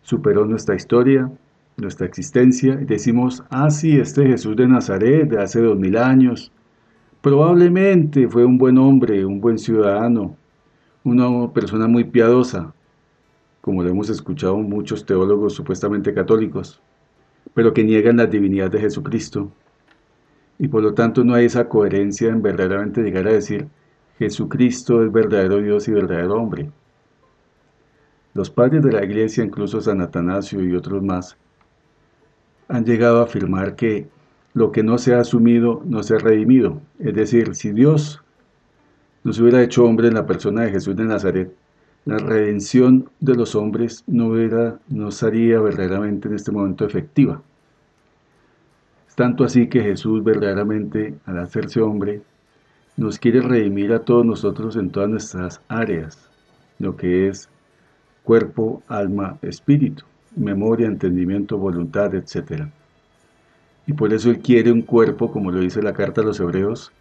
superó 0.01 0.45
nuestra 0.45 0.75
historia, 0.75 1.31
nuestra 1.77 2.07
existencia, 2.07 2.79
y 2.81 2.85
decimos, 2.85 3.43
ah, 3.49 3.69
sí, 3.69 3.99
este 3.99 4.25
Jesús 4.25 4.55
de 4.55 4.67
Nazaret 4.67 5.29
de 5.29 5.41
hace 5.41 5.61
dos 5.61 5.77
mil 5.77 5.97
años, 5.97 6.51
probablemente 7.21 8.27
fue 8.27 8.45
un 8.45 8.57
buen 8.57 8.77
hombre, 8.77 9.23
un 9.23 9.39
buen 9.39 9.57
ciudadano, 9.57 10.35
una 11.03 11.51
persona 11.53 11.87
muy 11.87 12.03
piadosa, 12.05 12.73
como 13.61 13.83
lo 13.83 13.89
hemos 13.89 14.09
escuchado 14.09 14.57
muchos 14.57 15.05
teólogos 15.05 15.53
supuestamente 15.53 16.13
católicos, 16.13 16.81
pero 17.53 17.73
que 17.73 17.83
niegan 17.83 18.17
la 18.17 18.25
divinidad 18.25 18.71
de 18.71 18.79
Jesucristo. 18.79 19.51
Y 20.59 20.67
por 20.67 20.83
lo 20.83 20.93
tanto 20.93 21.23
no 21.23 21.33
hay 21.33 21.45
esa 21.45 21.67
coherencia 21.67 22.29
en 22.29 22.41
verdaderamente 22.41 23.01
llegar 23.01 23.27
a 23.27 23.33
decir, 23.33 23.67
Jesucristo 24.19 25.03
es 25.03 25.11
verdadero 25.11 25.57
Dios 25.57 25.87
y 25.87 25.91
verdadero 25.91 26.35
hombre. 26.35 26.69
Los 28.33 28.49
padres 28.49 28.83
de 28.83 28.91
la 28.91 29.03
iglesia, 29.03 29.43
incluso 29.43 29.81
San 29.81 30.01
Atanasio 30.01 30.63
y 30.63 30.75
otros 30.75 31.03
más, 31.03 31.37
han 32.67 32.85
llegado 32.85 33.19
a 33.19 33.23
afirmar 33.23 33.75
que 33.75 34.07
lo 34.53 34.71
que 34.71 34.83
no 34.83 34.97
se 34.97 35.13
ha 35.13 35.19
asumido 35.19 35.81
no 35.85 36.03
se 36.03 36.15
ha 36.15 36.19
redimido. 36.19 36.81
Es 36.99 37.13
decir, 37.13 37.55
si 37.55 37.71
Dios 37.71 38.23
nos 39.23 39.39
hubiera 39.39 39.61
hecho 39.61 39.85
hombre 39.85 40.07
en 40.07 40.13
la 40.13 40.25
persona 40.25 40.63
de 40.63 40.71
Jesús 40.71 40.95
de 40.95 41.05
Nazaret, 41.05 41.53
la 42.05 42.17
redención 42.17 43.09
de 43.19 43.35
los 43.35 43.55
hombres 43.55 44.03
no, 44.07 44.27
hubiera, 44.27 44.79
no 44.89 45.11
sería 45.11 45.59
verdaderamente 45.61 46.27
en 46.27 46.35
este 46.35 46.51
momento 46.51 46.85
efectiva. 46.85 47.41
Tanto 49.15 49.43
así 49.43 49.67
que 49.67 49.81
Jesús 49.81 50.23
verdaderamente, 50.23 51.15
al 51.25 51.37
hacerse 51.37 51.81
hombre, 51.81 52.21
nos 52.97 53.19
quiere 53.19 53.41
redimir 53.41 53.93
a 53.93 53.99
todos 53.99 54.25
nosotros 54.25 54.75
en 54.75 54.89
todas 54.89 55.09
nuestras 55.09 55.61
áreas, 55.67 56.29
lo 56.79 56.95
que 56.95 57.27
es 57.27 57.49
cuerpo, 58.23 58.81
alma, 58.87 59.37
espíritu, 59.41 60.03
memoria, 60.35 60.87
entendimiento, 60.87 61.57
voluntad, 61.57 62.13
etc. 62.15 62.63
Y 63.85 63.93
por 63.93 64.13
eso 64.13 64.31
Él 64.31 64.39
quiere 64.39 64.71
un 64.71 64.81
cuerpo, 64.81 65.31
como 65.31 65.51
lo 65.51 65.59
dice 65.59 65.81
la 65.83 65.93
carta 65.93 66.21
a 66.21 66.23
los 66.23 66.39
hebreos, 66.39 66.91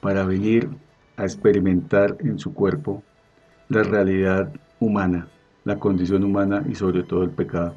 para 0.00 0.24
venir 0.24 0.68
a 1.16 1.24
experimentar 1.24 2.16
en 2.20 2.38
su 2.38 2.52
cuerpo 2.54 3.02
la 3.68 3.82
realidad 3.82 4.52
humana, 4.80 5.28
la 5.64 5.78
condición 5.78 6.24
humana 6.24 6.64
y 6.68 6.74
sobre 6.74 7.02
todo 7.02 7.22
el 7.22 7.30
pecado. 7.30 7.76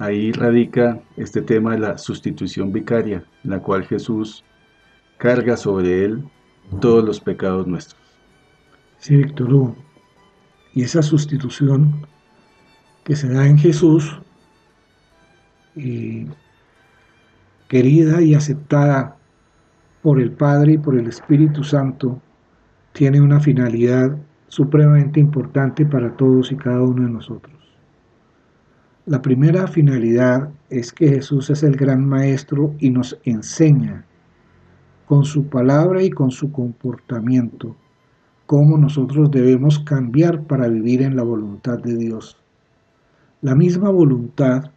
Ahí 0.00 0.32
radica 0.32 0.98
este 1.18 1.42
tema 1.42 1.72
de 1.72 1.80
la 1.80 1.98
sustitución 1.98 2.72
vicaria, 2.72 3.22
en 3.44 3.50
la 3.50 3.60
cual 3.60 3.84
Jesús 3.84 4.42
carga 5.18 5.58
sobre 5.58 6.06
él 6.06 6.24
todos 6.80 7.04
los 7.04 7.20
pecados 7.20 7.66
nuestros. 7.66 8.00
Sí, 8.96 9.16
Víctor 9.16 9.52
Hugo. 9.52 9.76
Y 10.72 10.84
esa 10.84 11.02
sustitución 11.02 12.06
que 13.04 13.14
se 13.14 13.28
da 13.28 13.46
en 13.46 13.58
Jesús, 13.58 14.18
querida 17.68 18.22
y 18.22 18.34
aceptada 18.34 19.18
por 20.00 20.18
el 20.18 20.32
Padre 20.32 20.72
y 20.72 20.78
por 20.78 20.96
el 20.96 21.08
Espíritu 21.08 21.62
Santo, 21.62 22.22
tiene 22.94 23.20
una 23.20 23.38
finalidad 23.38 24.16
supremamente 24.48 25.20
importante 25.20 25.84
para 25.84 26.16
todos 26.16 26.52
y 26.52 26.56
cada 26.56 26.80
uno 26.80 27.04
de 27.04 27.10
nosotros. 27.10 27.59
La 29.10 29.20
primera 29.20 29.66
finalidad 29.66 30.50
es 30.68 30.92
que 30.92 31.08
Jesús 31.08 31.50
es 31.50 31.64
el 31.64 31.74
gran 31.74 32.06
maestro 32.06 32.76
y 32.78 32.90
nos 32.90 33.18
enseña 33.24 34.04
con 35.04 35.24
su 35.24 35.46
palabra 35.46 36.00
y 36.00 36.10
con 36.10 36.30
su 36.30 36.52
comportamiento 36.52 37.74
cómo 38.46 38.78
nosotros 38.78 39.32
debemos 39.32 39.80
cambiar 39.80 40.44
para 40.44 40.68
vivir 40.68 41.02
en 41.02 41.16
la 41.16 41.24
voluntad 41.24 41.80
de 41.80 41.96
Dios. 41.96 42.36
La 43.42 43.56
misma 43.56 43.90
voluntad 43.90 44.70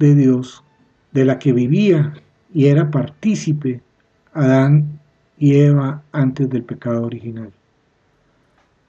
de 0.00 0.16
Dios 0.16 0.64
de 1.12 1.24
la 1.24 1.38
que 1.38 1.52
vivía 1.52 2.14
y 2.52 2.66
era 2.66 2.90
partícipe 2.90 3.82
Adán 4.32 4.98
y 5.38 5.60
Eva 5.60 6.02
antes 6.10 6.50
del 6.50 6.64
pecado 6.64 7.04
original. 7.04 7.52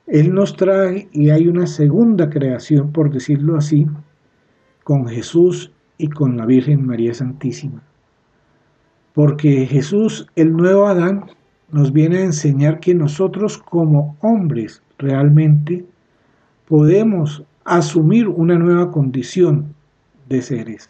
Él 0.07 0.33
nos 0.33 0.55
trae 0.55 1.07
y 1.11 1.29
hay 1.29 1.47
una 1.47 1.67
segunda 1.67 2.31
creación, 2.31 2.91
por 2.91 3.13
decirlo 3.13 3.55
así, 3.55 3.85
con 4.89 5.07
Jesús 5.07 5.71
y 5.99 6.07
con 6.07 6.35
la 6.35 6.47
Virgen 6.47 6.87
María 6.87 7.13
Santísima. 7.13 7.83
Porque 9.13 9.67
Jesús, 9.67 10.25
el 10.35 10.51
nuevo 10.51 10.87
Adán, 10.87 11.25
nos 11.71 11.93
viene 11.93 12.17
a 12.17 12.23
enseñar 12.23 12.79
que 12.79 12.95
nosotros 12.95 13.59
como 13.59 14.17
hombres 14.21 14.81
realmente 14.97 15.85
podemos 16.67 17.43
asumir 17.65 18.27
una 18.29 18.57
nueva 18.57 18.91
condición 18.91 19.75
de 20.27 20.41
seres, 20.41 20.89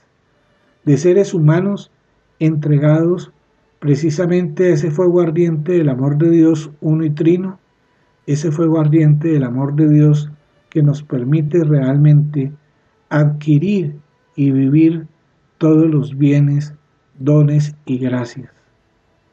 de 0.86 0.96
seres 0.96 1.34
humanos 1.34 1.92
entregados 2.40 3.34
precisamente 3.80 4.68
a 4.68 4.76
ese 4.76 4.92
fuego 4.92 5.20
ardiente 5.20 5.74
del 5.74 5.90
amor 5.90 6.18
de 6.18 6.30
Dios 6.30 6.72
uno 6.80 7.04
y 7.04 7.10
trino, 7.10 7.60
ese 8.28 8.50
fuego 8.50 8.80
ardiente 8.80 9.28
del 9.28 9.44
amor 9.44 9.76
de 9.76 9.90
Dios 9.90 10.32
que 10.70 10.84
nos 10.84 11.04
permite 11.04 11.66
realmente 11.66 12.54
adquirir 13.10 13.96
y 14.36 14.52
vivir 14.52 15.08
todos 15.58 15.90
los 15.90 16.18
bienes, 16.18 16.74
dones 17.20 17.76
y 17.86 17.98
gracias. 17.98 18.50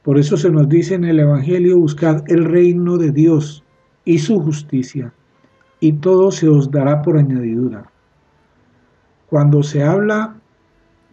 Por 0.03 0.19
eso 0.19 0.37
se 0.37 0.51
nos 0.51 0.69
dice 0.69 0.95
en 0.95 1.05
el 1.05 1.21
Evangelio, 1.21 1.79
buscad 1.79 2.23
el 2.31 2.45
reino 2.45 2.97
de 2.97 3.13
Dios 3.13 3.65
y 4.05 4.19
su 4.19 4.41
justicia, 4.41 5.13
y 5.81 5.93
todo 5.95 6.31
se 6.31 6.49
os 6.49 6.71
dará 6.71 7.03
por 7.03 7.19
añadidura. 7.19 7.91
Cuando 9.29 9.63
se 9.63 9.83
habla 9.83 10.37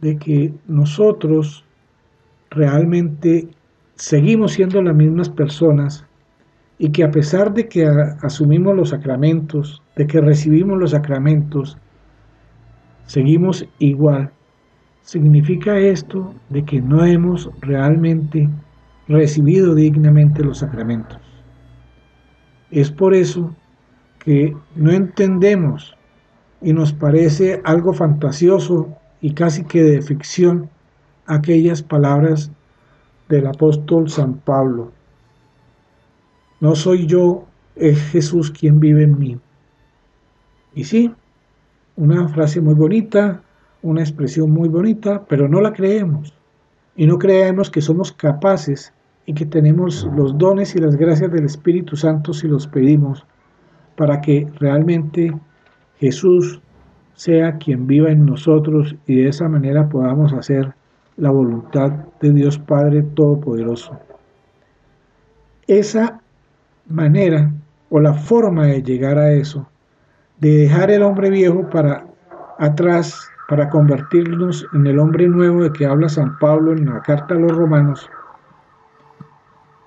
de 0.01 0.17
que 0.17 0.53
nosotros 0.67 1.65
realmente 2.51 3.47
seguimos 3.95 4.53
siendo 4.53 4.81
las 4.81 4.95
mismas 4.95 5.29
personas 5.29 6.05
y 6.77 6.89
que 6.89 7.03
a 7.03 7.11
pesar 7.11 7.53
de 7.53 7.67
que 7.67 7.87
asumimos 8.21 8.75
los 8.75 8.89
sacramentos, 8.89 9.81
de 9.95 10.05
que 10.05 10.21
recibimos 10.21 10.77
los 10.77 10.91
sacramentos, 10.91 11.77
seguimos 13.05 13.65
igual. 13.79 14.31
Significa 15.01 15.77
esto 15.77 16.33
de 16.49 16.63
que 16.63 16.81
no 16.81 17.05
hemos 17.05 17.49
realmente 17.61 18.49
recibido 19.07 19.75
dignamente 19.75 20.43
los 20.43 20.59
sacramentos. 20.59 21.19
Es 22.71 22.89
por 22.89 23.13
eso 23.13 23.55
que 24.19 24.55
no 24.75 24.91
entendemos 24.91 25.95
y 26.61 26.73
nos 26.73 26.93
parece 26.93 27.61
algo 27.65 27.93
fantasioso 27.93 28.95
y 29.21 29.33
casi 29.33 29.65
que 29.65 29.83
de 29.83 30.01
ficción 30.01 30.69
aquellas 31.25 31.81
palabras 31.81 32.51
del 33.29 33.47
apóstol 33.47 34.09
San 34.09 34.35
Pablo. 34.35 34.91
No 36.59 36.75
soy 36.75 37.05
yo, 37.07 37.45
es 37.75 37.99
Jesús 38.11 38.51
quien 38.51 38.79
vive 38.79 39.03
en 39.03 39.19
mí. 39.19 39.39
Y 40.75 40.85
sí, 40.85 41.13
una 41.95 42.27
frase 42.29 42.61
muy 42.61 42.73
bonita, 42.73 43.41
una 43.81 44.01
expresión 44.01 44.51
muy 44.51 44.69
bonita, 44.69 45.25
pero 45.27 45.47
no 45.47 45.61
la 45.61 45.73
creemos. 45.73 46.33
Y 46.95 47.07
no 47.07 47.17
creemos 47.17 47.69
que 47.69 47.81
somos 47.81 48.11
capaces 48.11 48.93
y 49.25 49.33
que 49.33 49.45
tenemos 49.45 50.07
los 50.15 50.37
dones 50.37 50.75
y 50.75 50.79
las 50.79 50.95
gracias 50.95 51.31
del 51.31 51.45
Espíritu 51.45 51.95
Santo 51.95 52.33
si 52.33 52.47
los 52.47 52.67
pedimos, 52.67 53.25
para 53.95 54.21
que 54.21 54.47
realmente 54.59 55.33
Jesús 55.99 56.61
sea 57.15 57.57
quien 57.57 57.87
viva 57.87 58.09
en 58.09 58.25
nosotros 58.25 58.95
y 59.05 59.15
de 59.15 59.29
esa 59.29 59.47
manera 59.47 59.87
podamos 59.87 60.33
hacer 60.33 60.73
la 61.17 61.29
voluntad 61.29 61.91
de 62.19 62.33
Dios 62.33 62.57
Padre 62.57 63.03
Todopoderoso. 63.03 63.99
Esa 65.67 66.21
manera 66.87 67.53
o 67.89 67.99
la 67.99 68.13
forma 68.13 68.65
de 68.65 68.81
llegar 68.81 69.17
a 69.17 69.31
eso, 69.31 69.67
de 70.43 70.57
dejar 70.57 70.91
el 70.91 71.03
hombre 71.03 71.29
viejo 71.29 71.69
para 71.69 72.05
atrás, 72.59 73.17
para 73.47 73.69
convertirnos 73.69 74.67
en 74.73 74.85
el 74.85 74.99
hombre 74.99 75.29
nuevo 75.29 75.63
de 75.63 75.71
que 75.71 75.85
habla 75.85 76.09
San 76.09 76.37
Pablo 76.37 76.73
en 76.73 76.85
la 76.85 77.01
carta 77.01 77.33
a 77.33 77.37
los 77.37 77.55
romanos, 77.55 78.09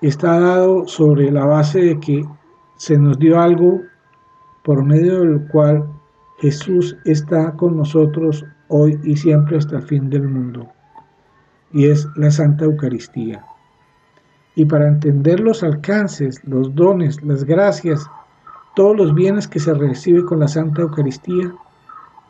está 0.01 0.39
dado 0.39 0.87
sobre 0.87 1.29
la 1.29 1.45
base 1.45 1.79
de 1.81 1.99
que 1.99 2.25
se 2.75 2.97
nos 2.97 3.19
dio 3.19 3.39
algo 3.39 3.83
por 4.63 4.83
medio 4.83 5.21
del 5.21 5.47
cual 5.49 5.87
Jesús 6.39 6.97
está 7.05 7.51
con 7.51 7.77
nosotros 7.77 8.43
hoy 8.69 8.99
y 9.03 9.15
siempre 9.15 9.57
hasta 9.57 9.75
el 9.75 9.83
fin 9.83 10.09
del 10.09 10.27
mundo, 10.27 10.67
y 11.71 11.85
es 11.85 12.07
la 12.15 12.31
Santa 12.31 12.65
Eucaristía. 12.65 13.45
Y 14.55 14.65
para 14.65 14.87
entender 14.87 15.39
los 15.39 15.61
alcances, 15.61 16.43
los 16.45 16.73
dones, 16.73 17.21
las 17.21 17.43
gracias, 17.43 18.09
todos 18.77 18.95
los 18.95 19.15
bienes 19.15 19.47
que 19.47 19.59
se 19.59 19.73
recibe 19.73 20.23
con 20.23 20.39
la 20.39 20.47
Santa 20.47 20.83
Eucaristía, 20.83 21.51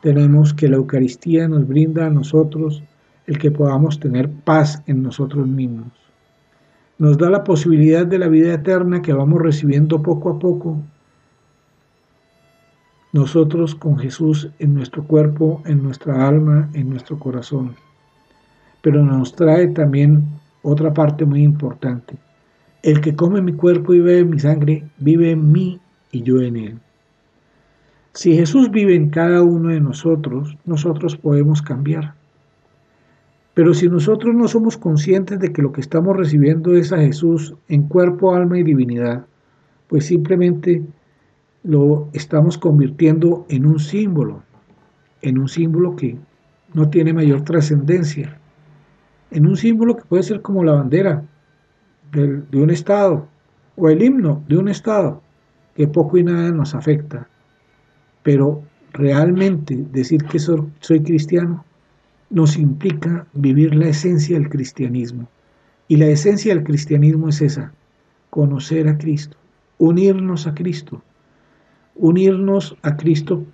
tenemos 0.00 0.54
que 0.54 0.66
la 0.66 0.76
Eucaristía 0.76 1.46
nos 1.46 1.68
brinda 1.68 2.06
a 2.06 2.10
nosotros 2.10 2.82
el 3.26 3.36
que 3.36 3.50
podamos 3.50 4.00
tener 4.00 4.30
paz 4.30 4.82
en 4.86 5.02
nosotros 5.02 5.46
mismos. 5.46 5.92
Nos 6.96 7.18
da 7.18 7.28
la 7.28 7.44
posibilidad 7.44 8.06
de 8.06 8.18
la 8.18 8.28
vida 8.28 8.54
eterna 8.54 9.02
que 9.02 9.12
vamos 9.12 9.42
recibiendo 9.42 10.02
poco 10.02 10.30
a 10.30 10.38
poco 10.38 10.80
nosotros 13.12 13.74
con 13.74 13.98
Jesús 13.98 14.48
en 14.58 14.72
nuestro 14.72 15.04
cuerpo, 15.04 15.60
en 15.66 15.82
nuestra 15.82 16.26
alma, 16.26 16.70
en 16.72 16.88
nuestro 16.88 17.18
corazón. 17.18 17.76
Pero 18.80 19.04
nos 19.04 19.36
trae 19.36 19.66
también 19.66 20.24
otra 20.62 20.94
parte 20.94 21.26
muy 21.26 21.42
importante. 21.42 22.16
El 22.82 23.02
que 23.02 23.14
come 23.14 23.42
mi 23.42 23.52
cuerpo 23.52 23.92
y 23.92 24.00
bebe 24.00 24.24
mi 24.24 24.38
sangre, 24.38 24.88
vive 24.96 25.32
en 25.32 25.52
mí 25.52 25.78
y 26.12 26.22
yo 26.22 26.40
en 26.40 26.56
él. 26.56 26.78
Si 28.12 28.34
Jesús 28.34 28.70
vive 28.70 28.94
en 28.94 29.10
cada 29.10 29.42
uno 29.42 29.68
de 29.68 29.80
nosotros, 29.80 30.56
nosotros 30.64 31.16
podemos 31.16 31.62
cambiar. 31.62 32.14
Pero 33.54 33.74
si 33.74 33.88
nosotros 33.88 34.34
no 34.34 34.48
somos 34.48 34.76
conscientes 34.76 35.38
de 35.40 35.52
que 35.52 35.62
lo 35.62 35.72
que 35.72 35.80
estamos 35.80 36.16
recibiendo 36.16 36.74
es 36.76 36.92
a 36.92 36.98
Jesús 36.98 37.54
en 37.68 37.88
cuerpo, 37.88 38.34
alma 38.34 38.58
y 38.58 38.62
divinidad, 38.62 39.26
pues 39.88 40.06
simplemente 40.06 40.82
lo 41.64 42.08
estamos 42.12 42.56
convirtiendo 42.56 43.46
en 43.48 43.66
un 43.66 43.78
símbolo, 43.78 44.42
en 45.22 45.38
un 45.38 45.48
símbolo 45.48 45.96
que 45.96 46.16
no 46.72 46.88
tiene 46.88 47.12
mayor 47.12 47.42
trascendencia, 47.42 48.38
en 49.30 49.46
un 49.46 49.56
símbolo 49.56 49.96
que 49.96 50.04
puede 50.04 50.22
ser 50.22 50.40
como 50.40 50.64
la 50.64 50.72
bandera 50.72 51.24
de, 52.12 52.58
un 52.58 52.70
Estado 52.70 53.26
o 53.76 53.88
el 53.88 54.02
himno 54.02 54.42
de 54.48 54.56
un 54.56 54.68
Estado, 54.68 55.22
que 55.78 55.86
poco 55.86 56.18
y 56.18 56.24
nada 56.24 56.50
nos 56.50 56.74
afecta. 56.74 57.28
Pero 58.24 58.64
realmente 58.92 59.86
decir 59.92 60.24
que 60.24 60.40
soy, 60.40 61.00
cristiano 61.04 61.64
nos 62.30 62.56
implica 62.56 63.28
vivir 63.32 63.76
la 63.76 63.86
esencia 63.86 64.36
del 64.36 64.48
cristianismo. 64.48 65.28
Y 65.86 65.96
la 65.96 66.06
esencia 66.06 66.52
del 66.52 66.64
cristianismo 66.64 67.28
es 67.28 67.40
esa, 67.42 67.72
conocer 68.30 68.88
a 68.88 68.98
Cristo, 68.98 69.36
unirnos 69.78 70.48
a 70.48 70.54
Cristo. 70.56 71.00
Unirnos 71.94 72.76
a 72.82 72.96
Cristo 72.96 73.44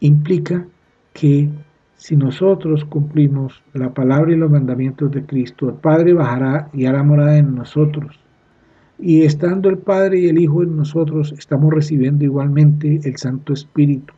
implica 0.00 0.66
que 1.12 1.48
si 1.94 2.16
nosotros 2.16 2.84
cumplimos 2.84 3.62
la 3.74 3.94
palabra 3.94 4.32
y 4.32 4.36
los 4.36 4.50
mandamientos 4.50 5.08
de 5.12 5.24
Cristo, 5.24 5.68
el 5.68 5.76
Padre 5.76 6.14
bajará 6.14 6.68
y 6.72 6.86
hará 6.86 7.04
morada 7.04 7.38
en 7.38 7.54
nosotros. 7.54 8.23
Y 8.98 9.22
estando 9.22 9.68
el 9.68 9.78
Padre 9.78 10.20
y 10.20 10.28
el 10.28 10.38
Hijo 10.38 10.62
en 10.62 10.76
nosotros, 10.76 11.34
estamos 11.36 11.72
recibiendo 11.72 12.24
igualmente 12.24 13.00
el 13.02 13.16
Santo 13.16 13.52
Espíritu. 13.52 14.14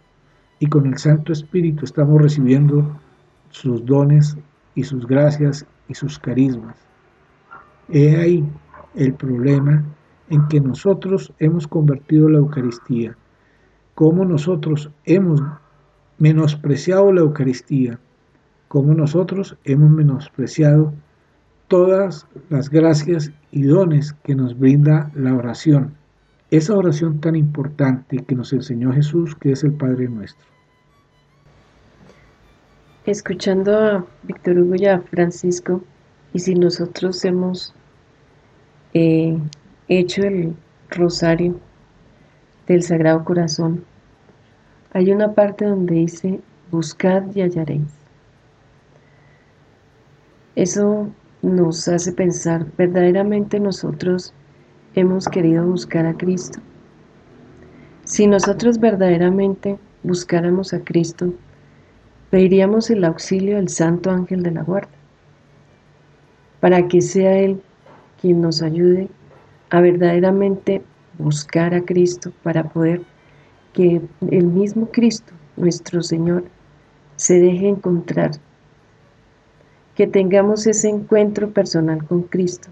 Y 0.61 0.67
con 0.67 0.87
el 0.87 0.99
Santo 0.99 1.33
Espíritu 1.33 1.85
estamos 1.85 2.21
recibiendo 2.21 2.99
sus 3.51 3.85
dones 3.85 4.37
y 4.75 4.83
sus 4.85 5.07
gracias 5.07 5.67
y 5.89 5.95
sus 5.95 6.19
carismas. 6.19 6.77
He 7.89 8.17
ahí 8.17 8.45
el 8.95 9.15
problema 9.15 9.85
en 10.29 10.47
que 10.49 10.61
nosotros 10.61 11.33
hemos 11.39 11.67
convertido 11.67 12.29
la 12.29 12.39
Eucaristía, 12.39 13.17
cómo 13.95 14.25
nosotros 14.25 14.91
hemos 15.05 15.43
menospreciado 16.19 17.13
la 17.13 17.21
Eucaristía, 17.21 17.99
como 18.69 18.95
nosotros 18.95 19.57
hemos 19.65 19.91
menospreciado 19.91 20.93
todas 21.69 22.27
las 22.49 22.71
gracias 22.71 23.33
y 23.51 23.63
dones 23.63 24.13
que 24.25 24.35
nos 24.35 24.59
brinda 24.59 25.11
la 25.15 25.35
oración, 25.35 25.95
esa 26.51 26.75
oración 26.75 27.21
tan 27.21 27.35
importante 27.35 28.25
que 28.25 28.35
nos 28.35 28.53
enseñó 28.53 28.93
Jesús, 28.93 29.35
que 29.35 29.53
es 29.53 29.65
el 29.65 29.73
Padre 29.73 30.09
nuestro. 30.09 30.47
Escuchando 33.05 33.79
a 33.79 34.07
Víctor 34.23 34.59
Hugo 34.59 34.75
y 34.77 34.87
a 34.87 35.01
Francisco, 35.01 35.83
y 36.33 36.41
si 36.41 36.55
nosotros 36.55 37.25
hemos 37.25 37.75
eh, 38.95 39.39
hecho 39.89 40.23
el 40.23 40.55
rosario 40.91 41.59
del 42.67 42.83
Sagrado 42.83 43.25
Corazón, 43.25 43.85
hay 44.93 45.13
una 45.13 45.33
parte 45.33 45.65
donde 45.65 45.95
dice, 45.95 46.41
buscad 46.71 47.23
y 47.35 47.43
hallaréis. 47.43 47.83
Eso 50.55 51.11
nos 51.43 51.89
hace 51.89 52.13
pensar, 52.13 52.67
verdaderamente 52.77 53.61
nosotros 53.61 54.33
hemos 54.95 55.27
querido 55.27 55.67
buscar 55.67 56.07
a 56.07 56.15
Cristo. 56.15 56.61
Si 58.05 58.27
nosotros 58.27 58.79
verdaderamente 58.79 59.79
buscáramos 60.03 60.73
a 60.73 60.81
Cristo, 60.81 61.35
pediríamos 62.31 62.91
el 62.91 63.05
auxilio 63.05 63.57
del 63.57 63.69
Santo 63.69 64.11
Ángel 64.11 64.43
de 64.43 64.53
la 64.53 64.63
Guarda, 64.63 64.89
para 66.61 66.87
que 66.89 67.01
sea 67.01 67.39
Él 67.39 67.61
quien 68.21 68.41
nos 68.41 68.63
ayude 68.63 69.09
a 69.71 69.81
verdaderamente 69.81 70.83
buscar 71.19 71.75
a 71.75 71.85
Cristo, 71.85 72.33
para 72.43 72.65
poder 72.65 73.03
que 73.73 74.01
el 74.31 74.47
mismo 74.47 74.91
Cristo, 74.91 75.33
nuestro 75.57 76.03
Señor, 76.03 76.45
se 77.17 77.41
deje 77.41 77.69
encontrar, 77.69 78.33
que 79.97 80.07
tengamos 80.07 80.67
ese 80.67 80.89
encuentro 80.89 81.51
personal 81.51 82.05
con 82.05 82.23
Cristo. 82.23 82.69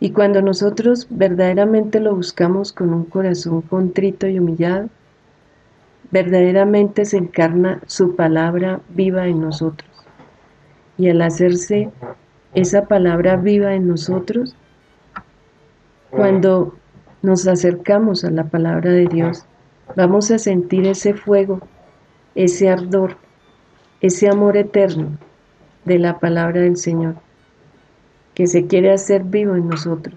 Y 0.00 0.12
cuando 0.12 0.40
nosotros 0.40 1.08
verdaderamente 1.10 2.00
lo 2.00 2.14
buscamos 2.14 2.72
con 2.72 2.94
un 2.94 3.04
corazón 3.04 3.62
contrito 3.62 4.26
y 4.28 4.38
humillado, 4.38 4.88
verdaderamente 6.10 7.04
se 7.04 7.18
encarna 7.18 7.82
su 7.86 8.16
palabra 8.16 8.80
viva 8.88 9.26
en 9.26 9.40
nosotros. 9.40 9.90
Y 10.96 11.10
al 11.10 11.20
hacerse 11.20 11.90
esa 12.54 12.86
palabra 12.86 13.36
viva 13.36 13.74
en 13.74 13.88
nosotros, 13.88 14.54
cuando 16.10 16.74
nos 17.20 17.46
acercamos 17.46 18.24
a 18.24 18.30
la 18.30 18.44
palabra 18.44 18.92
de 18.92 19.06
Dios, 19.06 19.44
Vamos 19.96 20.30
a 20.30 20.38
sentir 20.38 20.86
ese 20.86 21.14
fuego, 21.14 21.60
ese 22.34 22.68
ardor, 22.68 23.16
ese 24.00 24.28
amor 24.28 24.56
eterno 24.56 25.18
de 25.84 25.98
la 25.98 26.18
palabra 26.18 26.60
del 26.60 26.76
Señor, 26.76 27.16
que 28.34 28.46
se 28.46 28.66
quiere 28.66 28.92
hacer 28.92 29.24
vivo 29.24 29.54
en 29.54 29.68
nosotros. 29.68 30.14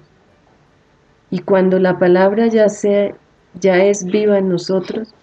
Y 1.29 1.39
cuando 1.39 1.79
la 1.79 1.97
palabra 1.97 2.47
ya, 2.47 2.69
sea, 2.69 3.15
ya 3.59 3.83
es 3.83 4.05
viva 4.05 4.37
en 4.37 4.49
nosotros, 4.49 5.13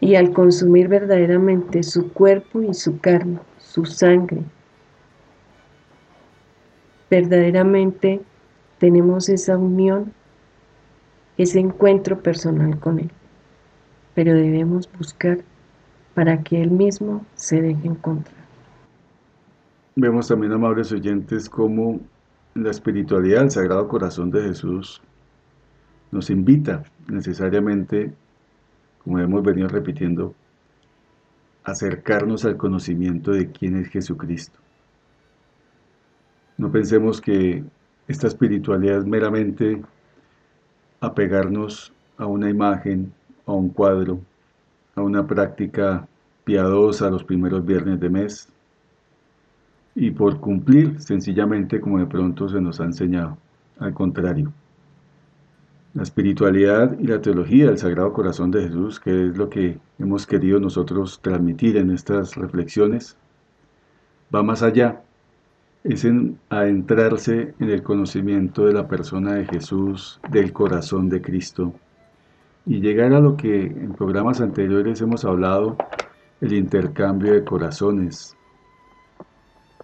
y 0.00 0.14
al 0.14 0.32
consumir 0.32 0.88
verdaderamente 0.88 1.82
su 1.82 2.12
cuerpo 2.12 2.62
y 2.62 2.72
su 2.74 2.98
carne, 3.00 3.40
su 3.58 3.84
sangre, 3.84 4.42
verdaderamente 7.10 8.20
tenemos 8.78 9.28
esa 9.28 9.58
unión, 9.58 10.12
ese 11.36 11.58
encuentro 11.58 12.20
personal 12.22 12.78
con 12.78 13.00
Él 13.00 13.10
pero 14.18 14.34
debemos 14.34 14.90
buscar 14.98 15.38
para 16.12 16.42
que 16.42 16.60
Él 16.60 16.72
mismo 16.72 17.24
se 17.36 17.62
deje 17.62 17.86
encontrar. 17.86 18.37
Vemos 20.00 20.28
también, 20.28 20.52
amables 20.52 20.92
oyentes, 20.92 21.50
cómo 21.50 21.98
la 22.54 22.70
espiritualidad 22.70 23.40
del 23.40 23.50
Sagrado 23.50 23.88
Corazón 23.88 24.30
de 24.30 24.42
Jesús 24.42 25.02
nos 26.12 26.30
invita 26.30 26.84
necesariamente, 27.08 28.12
como 29.02 29.18
hemos 29.18 29.42
venido 29.42 29.66
repitiendo, 29.66 30.36
a 31.64 31.72
acercarnos 31.72 32.44
al 32.44 32.56
conocimiento 32.56 33.32
de 33.32 33.50
quién 33.50 33.76
es 33.76 33.88
Jesucristo. 33.88 34.60
No 36.58 36.70
pensemos 36.70 37.20
que 37.20 37.64
esta 38.06 38.28
espiritualidad 38.28 38.98
es 38.98 39.04
meramente 39.04 39.82
apegarnos 41.00 41.92
a 42.18 42.26
una 42.26 42.48
imagen, 42.48 43.12
a 43.46 43.52
un 43.52 43.70
cuadro, 43.70 44.20
a 44.94 45.02
una 45.02 45.26
práctica 45.26 46.06
piadosa 46.44 47.10
los 47.10 47.24
primeros 47.24 47.66
viernes 47.66 47.98
de 47.98 48.10
mes 48.10 48.52
y 49.94 50.10
por 50.10 50.40
cumplir 50.40 51.00
sencillamente 51.00 51.80
como 51.80 51.98
de 51.98 52.06
pronto 52.06 52.48
se 52.48 52.60
nos 52.60 52.80
ha 52.80 52.84
enseñado. 52.84 53.38
Al 53.78 53.94
contrario, 53.94 54.52
la 55.94 56.02
espiritualidad 56.02 56.96
y 56.98 57.06
la 57.06 57.20
teología 57.20 57.66
del 57.66 57.78
Sagrado 57.78 58.12
Corazón 58.12 58.50
de 58.50 58.62
Jesús, 58.62 59.00
que 59.00 59.26
es 59.26 59.36
lo 59.36 59.48
que 59.50 59.78
hemos 59.98 60.26
querido 60.26 60.60
nosotros 60.60 61.18
transmitir 61.20 61.76
en 61.76 61.90
estas 61.90 62.36
reflexiones, 62.36 63.16
va 64.34 64.42
más 64.42 64.62
allá. 64.62 65.02
es 65.84 66.04
en 66.04 66.38
adentrarse 66.50 67.54
en 67.58 67.70
el 67.70 67.82
conocimiento 67.82 68.66
de 68.66 68.74
la 68.74 68.86
persona 68.86 69.34
de 69.34 69.46
Jesús, 69.46 70.20
del 70.30 70.52
corazón 70.52 71.08
de 71.08 71.22
Cristo, 71.22 71.72
y 72.66 72.80
llegar 72.80 73.12
a 73.14 73.20
lo 73.20 73.36
que 73.36 73.62
en 73.62 73.94
programas 73.94 74.40
anteriores 74.40 75.00
hemos 75.00 75.24
hablado, 75.24 75.76
el 76.40 76.52
intercambio 76.52 77.32
de 77.32 77.44
corazones. 77.44 78.36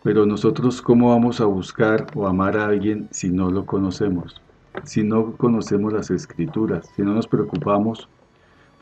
Pero 0.04 0.26
nosotros, 0.26 0.82
¿cómo 0.82 1.08
vamos 1.08 1.40
a 1.40 1.46
buscar 1.46 2.08
o 2.14 2.26
amar 2.26 2.58
a 2.58 2.66
alguien 2.66 3.08
si 3.10 3.30
no 3.30 3.50
lo 3.50 3.64
conocemos? 3.64 4.38
Si 4.82 5.02
no 5.02 5.32
conocemos 5.32 5.94
las 5.94 6.10
escrituras, 6.10 6.90
si 6.94 7.00
no 7.00 7.14
nos 7.14 7.26
preocupamos 7.26 8.06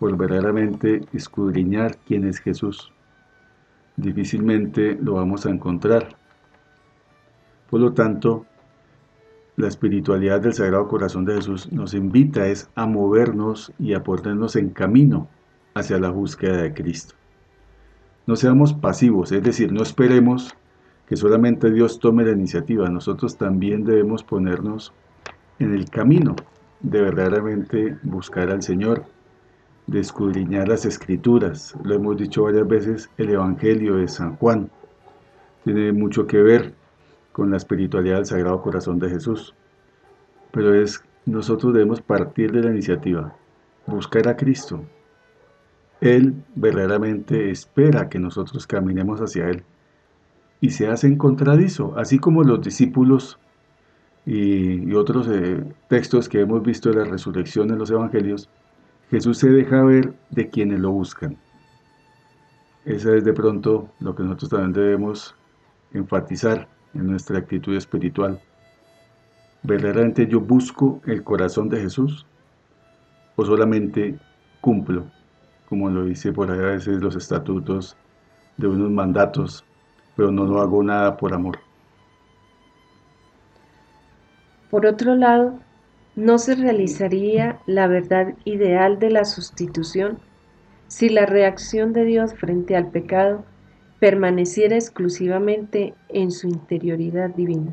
por 0.01 0.17
verdaderamente 0.17 1.03
escudriñar 1.13 1.97
quién 2.09 2.27
es 2.27 2.41
Jesús, 2.41 2.93
difícilmente 3.97 4.99
lo 5.01 5.15
vamos 5.15 5.47
a 5.47 5.51
encontrar. 5.51 6.17
Por 7.71 7.79
lo 7.79 7.93
tanto, 7.93 8.45
la 9.57 9.69
espiritualidad 9.69 10.41
del 10.41 10.55
Sagrado 10.55 10.89
Corazón 10.89 11.25
de 11.25 11.37
Jesús 11.37 11.71
nos 11.71 11.95
invita 11.95 12.49
es 12.49 12.69
a 12.75 12.87
movernos 12.87 13.73
y 13.79 13.95
a 13.95 14.03
ponernos 14.03 14.57
en 14.57 14.71
camino 14.71 15.29
hacia 15.75 16.01
la 16.01 16.11
búsqueda 16.11 16.57
de 16.57 16.75
Cristo. 16.75 17.15
No 18.27 18.35
seamos 18.35 18.73
pasivos, 18.73 19.31
es 19.31 19.45
decir, 19.45 19.73
no 19.73 19.85
esperemos 19.85 20.57
que 21.13 21.19
solamente 21.19 21.71
Dios 21.71 21.99
tome 21.99 22.25
la 22.25 22.33
iniciativa, 22.33 22.89
nosotros 22.89 23.37
también 23.37 23.85
debemos 23.85 24.25
ponernos 24.25 24.95
en 25.59 25.75
el 25.75 25.91
camino 25.91 26.35
de 26.81 27.03
verdaderamente 27.03 27.99
buscar 28.03 28.49
al 28.49 28.63
Señor, 28.63 29.05
de 29.87 30.01
escudriñar 30.01 30.69
las 30.69 30.87
escrituras. 30.87 31.75
Lo 31.85 31.97
hemos 31.97 32.17
dicho 32.17 32.45
varias 32.45 32.67
veces, 32.67 33.11
el 33.19 33.29
Evangelio 33.29 33.97
de 33.97 34.09
San 34.09 34.37
Juan 34.37 34.71
tiene 35.65 35.93
mucho 35.93 36.27
que 36.27 36.41
ver 36.41 36.73
con 37.33 37.51
la 37.51 37.59
espiritualidad 37.59 38.17
del 38.17 38.25
Sagrado 38.25 38.63
Corazón 38.63 38.99
de 38.99 39.11
Jesús. 39.11 39.55
Pero 40.51 40.73
es 40.75 41.05
nosotros 41.27 41.75
debemos 41.75 42.01
partir 42.01 42.53
de 42.53 42.63
la 42.63 42.71
iniciativa, 42.71 43.37
buscar 43.87 44.29
a 44.29 44.37
Cristo. 44.39 44.83
Él 46.01 46.43
verdaderamente 46.55 47.51
espera 47.51 48.09
que 48.09 48.19
nosotros 48.19 48.67
caminemos 48.67 49.21
hacia 49.21 49.51
Él 49.51 49.63
y 50.63 50.71
se 50.71 50.87
hace 50.87 51.09
encontradizo, 51.09 51.93
así 51.99 52.21
como 52.21 52.45
los 52.45 52.63
discípulos 52.63 53.37
y, 54.25 54.95
otros 54.95 55.27
eh, 55.29 55.65
textos 55.89 56.29
que 56.29 56.41
hemos 56.41 56.63
visto 56.63 56.89
de 56.89 57.05
la 57.05 57.05
resurrección 57.05 57.71
en 57.71 57.79
los 57.79 57.91
evangelios, 57.91 58.49
Jesús 59.11 59.39
se 59.39 59.51
deja 59.51 59.83
ver 59.83 60.15
de 60.31 60.49
quienes 60.51 60.79
lo 60.79 60.93
buscan. 60.93 61.37
Esa 62.85 63.13
es 63.17 63.25
de 63.25 63.33
pronto 63.33 63.89
lo 63.99 64.15
que 64.15 64.23
nosotros 64.23 64.51
también 64.51 64.73
debemos 64.73 65.35
enfatizar 65.93 66.69
en 66.95 67.09
nuestra 67.09 67.39
actitud 67.39 67.75
espiritual. 67.75 68.41
¿Verdaderamente 69.65 70.29
yo 70.29 70.41
busco 70.41 71.01
el 71.07 71.25
corazón 71.25 71.69
de 71.71 71.81
Jesús? 71.81 72.25
¿O 73.35 73.45
solamente 73.45 74.17
cumplo, 74.61 75.07
como 75.69 75.91
lo 75.91 76.05
dice 76.05 76.33
por 76.33 76.53
ahí 76.53 76.61
a 76.61 76.75
veces 76.75 77.03
los 77.03 77.17
estatutos 77.17 77.97
de 78.59 78.69
unos 78.69 78.93
mandatos, 78.93 79.65
pero 80.17 80.31
no 80.31 80.45
lo 80.45 80.61
hago 80.61 80.83
nada 80.83 81.17
por 81.17 81.35
amor? 81.35 81.59
Por 84.71 84.87
otro 84.87 85.15
lado, 85.15 85.59
no 86.17 86.39
se 86.39 86.55
realizaría 86.55 87.59
la 87.67 87.87
verdad 87.87 88.35
ideal 88.45 88.99
de 88.99 89.11
la 89.11 89.25
sustitución 89.25 90.19
si 90.89 91.09
la 91.09 91.27
reacción 91.27 91.93
de 91.93 92.05
Dios 92.05 92.35
frente 92.35 92.77
al 92.77 92.91
pecado 92.91 93.45
permaneciera 93.99 94.75
exclusivamente 94.77 95.95
en 96.09 96.31
su 96.31 96.49
interioridad 96.49 97.31
divina. 97.31 97.73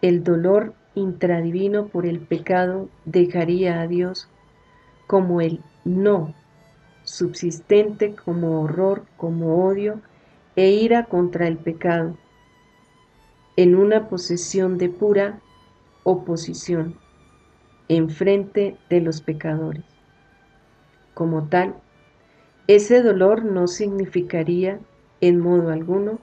El 0.00 0.24
dolor 0.24 0.74
intradivino 0.94 1.86
por 1.86 2.06
el 2.06 2.18
pecado 2.20 2.88
dejaría 3.04 3.80
a 3.80 3.86
Dios 3.86 4.28
como 5.06 5.40
el 5.40 5.60
no, 5.84 6.34
subsistente 7.04 8.14
como 8.14 8.62
horror, 8.62 9.04
como 9.16 9.66
odio 9.66 10.00
e 10.56 10.70
ira 10.70 11.04
contra 11.06 11.46
el 11.48 11.56
pecado, 11.56 12.16
en 13.56 13.74
una 13.74 14.08
posesión 14.08 14.78
de 14.78 14.88
pura 14.88 15.40
oposición 16.04 16.96
en 17.88 18.08
frente 18.10 18.76
de 18.88 19.00
los 19.00 19.20
pecadores. 19.20 19.84
Como 21.14 21.48
tal, 21.48 21.74
ese 22.66 23.02
dolor 23.02 23.44
no 23.44 23.66
significaría 23.66 24.78
en 25.20 25.40
modo 25.40 25.70
alguno 25.70 26.18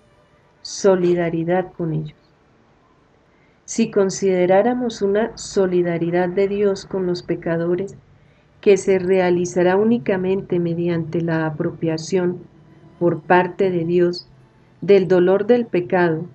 solidaridad 0.61 1.71
con 1.73 1.93
ellos. 1.93 2.17
Si 3.65 3.91
consideráramos 3.91 5.03
una 5.03 5.37
solidaridad 5.37 6.29
de 6.29 6.47
Dios 6.47 6.85
con 6.85 7.05
los 7.05 7.21
pecadores 7.21 7.95
que 8.61 8.77
se 8.77 8.97
realizará 8.97 9.77
únicamente 9.77 10.59
mediante 10.59 11.21
la 11.21 11.45
apropiación 11.45 12.48
por 12.99 13.21
parte 13.21 13.71
de 13.71 13.85
Dios 13.85 14.27
del 14.81 15.07
dolor 15.07 15.47
del 15.47 15.65
pecado, 15.65 16.25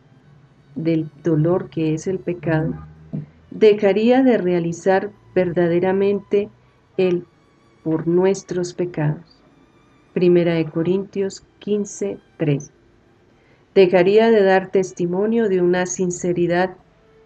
del 0.75 1.11
dolor 1.23 1.71
que 1.71 1.95
es 1.95 2.07
el 2.07 2.19
pecado, 2.19 2.75
dejaría 3.51 4.23
de 4.23 4.39
realizar 4.39 5.11
verdaderamente 5.35 6.49
el 6.97 7.27
por 7.83 8.09
nuestros 8.09 8.73
pecados. 8.73 9.43
Primera 10.15 10.55
de 10.55 10.65
Corintios 10.65 11.45
15, 11.59 12.19
3. 12.39 12.71
Dejaría 13.75 14.31
de 14.31 14.43
dar 14.43 14.71
testimonio 14.71 15.49
de 15.49 15.61
una 15.61 15.87
sinceridad 15.87 16.77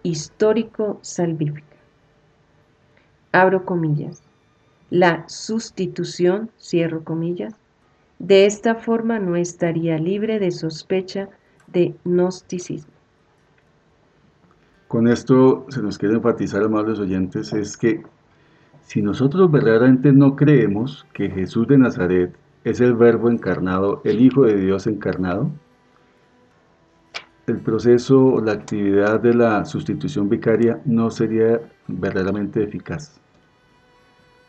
histórico-salvífica. 0.03 1.77
Abro 3.31 3.65
comillas. 3.65 4.21
La 4.89 5.23
sustitución, 5.29 6.49
cierro 6.57 7.03
comillas, 7.03 7.53
de 8.19 8.45
esta 8.45 8.75
forma 8.75 9.17
no 9.19 9.35
estaría 9.35 9.97
libre 9.97 10.39
de 10.39 10.51
sospecha 10.51 11.29
de 11.67 11.95
gnosticismo. 12.03 12.93
Con 14.87 15.07
esto 15.07 15.65
se 15.69 15.81
nos 15.81 15.97
quiere 15.97 16.15
enfatizar, 16.15 16.63
amables 16.63 16.99
oyentes, 16.99 17.53
es 17.53 17.77
que 17.77 18.03
si 18.81 19.01
nosotros 19.01 19.51
verdaderamente 19.51 20.11
no 20.11 20.35
creemos 20.35 21.05
que 21.13 21.29
Jesús 21.29 21.67
de 21.67 21.77
Nazaret 21.77 22.35
es 22.63 22.81
el 22.81 22.95
verbo 22.95 23.29
encarnado, 23.29 24.01
el 24.03 24.19
Hijo 24.19 24.43
de 24.43 24.55
Dios 24.55 24.87
encarnado. 24.87 25.49
El 27.47 27.59
proceso 27.61 28.19
o 28.25 28.41
la 28.41 28.51
actividad 28.51 29.19
de 29.19 29.33
la 29.33 29.65
sustitución 29.65 30.27
vicaria 30.27 30.81
no 30.85 31.09
sería 31.09 31.61
verdaderamente 31.87 32.63
eficaz. 32.63 33.19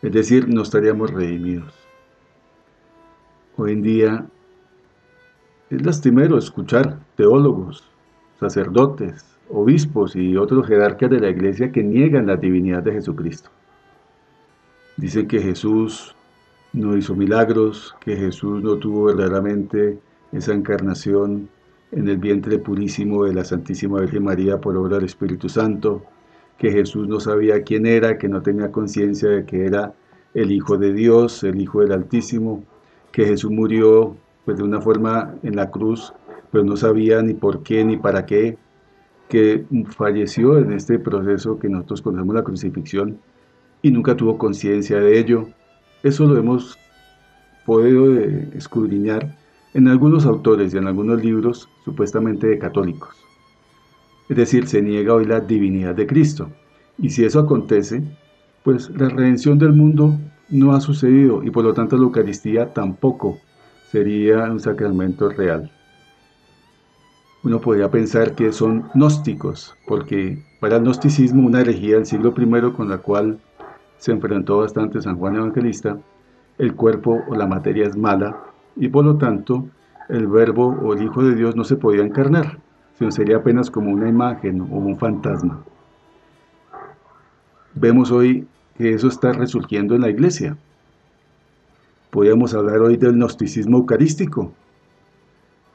Es 0.02 0.12
decir, 0.12 0.48
no 0.48 0.62
estaríamos 0.62 1.10
redimidos. 1.10 1.79
Hoy 3.62 3.72
en 3.72 3.82
día 3.82 4.26
es 5.68 5.84
lastimero 5.84 6.38
escuchar 6.38 6.98
teólogos, 7.14 7.84
sacerdotes, 8.38 9.22
obispos 9.50 10.16
y 10.16 10.34
otros 10.34 10.66
jerarcas 10.66 11.10
de 11.10 11.20
la 11.20 11.28
iglesia 11.28 11.70
que 11.70 11.82
niegan 11.82 12.26
la 12.26 12.36
divinidad 12.36 12.82
de 12.82 12.92
Jesucristo. 12.92 13.50
Dicen 14.96 15.28
que 15.28 15.42
Jesús 15.42 16.16
no 16.72 16.96
hizo 16.96 17.14
milagros, 17.14 17.94
que 18.00 18.16
Jesús 18.16 18.62
no 18.62 18.76
tuvo 18.76 19.04
verdaderamente 19.04 19.98
esa 20.32 20.54
encarnación 20.54 21.50
en 21.92 22.08
el 22.08 22.16
vientre 22.16 22.58
purísimo 22.58 23.26
de 23.26 23.34
la 23.34 23.44
Santísima 23.44 24.00
Virgen 24.00 24.24
María 24.24 24.58
por 24.58 24.74
obra 24.74 24.96
del 24.96 25.04
Espíritu 25.04 25.50
Santo, 25.50 26.02
que 26.56 26.72
Jesús 26.72 27.06
no 27.06 27.20
sabía 27.20 27.62
quién 27.62 27.84
era, 27.84 28.16
que 28.16 28.26
no 28.26 28.40
tenía 28.40 28.72
conciencia 28.72 29.28
de 29.28 29.44
que 29.44 29.66
era 29.66 29.92
el 30.32 30.50
Hijo 30.50 30.78
de 30.78 30.94
Dios, 30.94 31.44
el 31.44 31.60
Hijo 31.60 31.82
del 31.82 31.92
Altísimo, 31.92 32.64
que 33.12 33.24
Jesús 33.24 33.50
murió 33.50 34.16
pues, 34.44 34.58
de 34.58 34.64
una 34.64 34.80
forma 34.80 35.34
en 35.42 35.56
la 35.56 35.70
cruz, 35.70 36.12
pero 36.50 36.64
no 36.64 36.76
sabía 36.76 37.22
ni 37.22 37.34
por 37.34 37.62
qué 37.62 37.84
ni 37.84 37.96
para 37.96 38.26
qué, 38.26 38.58
que 39.28 39.64
falleció 39.96 40.58
en 40.58 40.72
este 40.72 40.98
proceso 40.98 41.58
que 41.58 41.68
nosotros 41.68 42.02
conocemos 42.02 42.34
la 42.34 42.42
crucifixión 42.42 43.18
y 43.82 43.90
nunca 43.90 44.16
tuvo 44.16 44.36
conciencia 44.36 45.00
de 45.00 45.18
ello, 45.18 45.48
eso 46.02 46.26
lo 46.26 46.36
hemos 46.36 46.76
podido 47.64 48.14
eh, 48.16 48.48
escudriñar 48.54 49.36
en 49.74 49.88
algunos 49.88 50.26
autores 50.26 50.74
y 50.74 50.78
en 50.78 50.86
algunos 50.88 51.22
libros 51.24 51.68
supuestamente 51.84 52.48
de 52.48 52.58
católicos. 52.58 53.14
Es 54.28 54.36
decir, 54.36 54.66
se 54.66 54.82
niega 54.82 55.14
hoy 55.14 55.24
la 55.24 55.40
divinidad 55.40 55.94
de 55.94 56.06
Cristo. 56.06 56.50
Y 56.98 57.10
si 57.10 57.24
eso 57.24 57.40
acontece, 57.40 58.02
pues 58.62 58.90
la 58.90 59.08
redención 59.08 59.58
del 59.58 59.72
mundo 59.72 60.18
no 60.50 60.72
ha 60.72 60.80
sucedido 60.80 61.42
y 61.42 61.50
por 61.50 61.64
lo 61.64 61.74
tanto 61.74 61.96
la 61.96 62.02
Eucaristía 62.02 62.72
tampoco 62.72 63.38
sería 63.90 64.44
un 64.44 64.60
sacramento 64.60 65.28
real. 65.30 65.70
Uno 67.42 67.60
podría 67.60 67.90
pensar 67.90 68.34
que 68.34 68.52
son 68.52 68.90
gnósticos, 68.94 69.74
porque 69.86 70.44
para 70.60 70.76
el 70.76 70.82
gnosticismo 70.82 71.46
una 71.46 71.62
herejía 71.62 71.96
del 71.96 72.06
siglo 72.06 72.34
I 72.36 72.72
con 72.72 72.88
la 72.88 72.98
cual 72.98 73.40
se 73.96 74.12
enfrentó 74.12 74.58
bastante 74.58 75.00
San 75.00 75.16
Juan 75.16 75.36
Evangelista, 75.36 75.98
el 76.58 76.74
cuerpo 76.74 77.22
o 77.28 77.34
la 77.34 77.46
materia 77.46 77.86
es 77.86 77.96
mala 77.96 78.36
y 78.76 78.88
por 78.88 79.04
lo 79.04 79.16
tanto 79.16 79.66
el 80.08 80.26
verbo 80.26 80.66
o 80.82 80.92
el 80.92 81.02
Hijo 81.02 81.22
de 81.22 81.34
Dios 81.34 81.56
no 81.56 81.64
se 81.64 81.76
podía 81.76 82.02
encarnar, 82.02 82.58
sino 82.98 83.10
sería 83.10 83.38
apenas 83.38 83.70
como 83.70 83.90
una 83.90 84.08
imagen 84.08 84.60
o 84.60 84.64
un 84.64 84.98
fantasma. 84.98 85.62
Vemos 87.74 88.10
hoy 88.10 88.46
que 88.80 88.94
eso 88.94 89.08
está 89.08 89.34
resurgiendo 89.34 89.94
en 89.94 90.00
la 90.00 90.08
iglesia. 90.08 90.56
Podríamos 92.08 92.54
hablar 92.54 92.78
hoy 92.78 92.96
del 92.96 93.12
gnosticismo 93.12 93.76
eucarístico. 93.76 94.54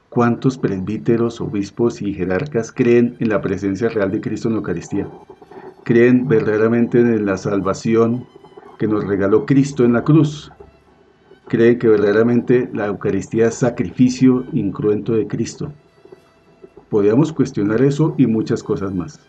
¿Cuántos 0.10 0.58
presbíteros, 0.58 1.40
obispos 1.40 2.02
y 2.02 2.16
jerarcas 2.16 2.72
creen 2.72 3.16
en 3.20 3.30
la 3.30 3.42
presencia 3.42 3.90
real 3.90 4.10
de 4.10 4.22
Cristo 4.22 4.48
en 4.48 4.56
la 4.56 4.58
Eucaristía? 4.58 5.08
¿Creen 5.84 6.28
verdaderamente 6.28 6.98
en 7.00 7.28
la 7.28 7.38
salvación 7.38 8.26
que 8.80 8.88
nos 8.88 9.06
regaló 9.06 9.46
Cristo 9.46 9.86
en 9.86 9.94
la 9.94 10.04
cruz? 10.04 10.52
¿Creen 11.48 11.78
que 11.78 11.88
verdaderamente 11.88 12.72
la 12.74 12.88
Eucaristía 12.88 13.50
es 13.50 13.54
sacrificio 13.56 14.46
incruento 14.52 15.14
de 15.14 15.28
Cristo? 15.28 15.72
Podríamos 16.90 17.32
cuestionar 17.32 17.84
eso 17.84 18.16
y 18.18 18.26
muchas 18.26 18.64
cosas 18.64 18.96
más. 18.96 19.20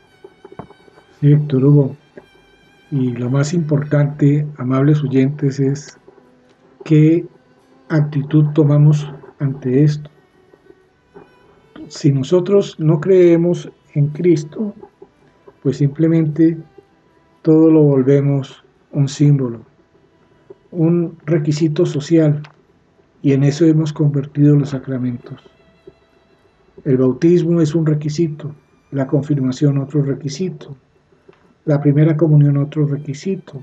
Sí, 1.20 1.32
Héctor 1.32 1.62
Hugo. 1.62 2.05
Y 2.90 3.12
lo 3.12 3.28
más 3.30 3.52
importante, 3.52 4.46
amables 4.58 5.02
oyentes, 5.02 5.58
es 5.58 5.98
qué 6.84 7.26
actitud 7.88 8.44
tomamos 8.54 9.10
ante 9.40 9.82
esto. 9.82 10.08
Si 11.88 12.12
nosotros 12.12 12.78
no 12.78 13.00
creemos 13.00 13.70
en 13.94 14.08
Cristo, 14.08 14.72
pues 15.62 15.78
simplemente 15.78 16.56
todo 17.42 17.70
lo 17.70 17.82
volvemos 17.82 18.64
un 18.92 19.08
símbolo, 19.08 19.60
un 20.70 21.16
requisito 21.26 21.86
social, 21.86 22.42
y 23.22 23.32
en 23.32 23.42
eso 23.42 23.64
hemos 23.64 23.92
convertido 23.92 24.54
los 24.54 24.70
sacramentos. 24.70 25.42
El 26.84 26.98
bautismo 26.98 27.60
es 27.60 27.74
un 27.74 27.86
requisito, 27.86 28.54
la 28.92 29.08
confirmación 29.08 29.78
otro 29.78 30.02
requisito, 30.02 30.76
la 31.66 31.80
primera 31.80 32.16
comunión 32.16 32.56
otro 32.58 32.86
requisito, 32.86 33.62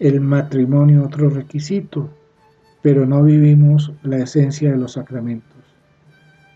el 0.00 0.20
matrimonio 0.20 1.04
otro 1.04 1.30
requisito, 1.30 2.10
pero 2.82 3.06
no 3.06 3.22
vivimos 3.22 3.92
la 4.02 4.18
esencia 4.18 4.72
de 4.72 4.78
los 4.78 4.94
sacramentos. 4.94 5.62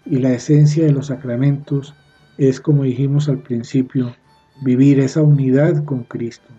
Y 0.04 0.18
la 0.18 0.32
esencia 0.32 0.84
de 0.84 0.90
los 0.90 1.06
sacramentos 1.06 1.94
es, 2.38 2.60
como 2.60 2.82
dijimos 2.82 3.28
al 3.28 3.38
principio, 3.38 4.16
vivir 4.62 4.98
esa 4.98 5.22
unidad 5.22 5.84
con 5.84 6.02
Cristo, 6.02 6.52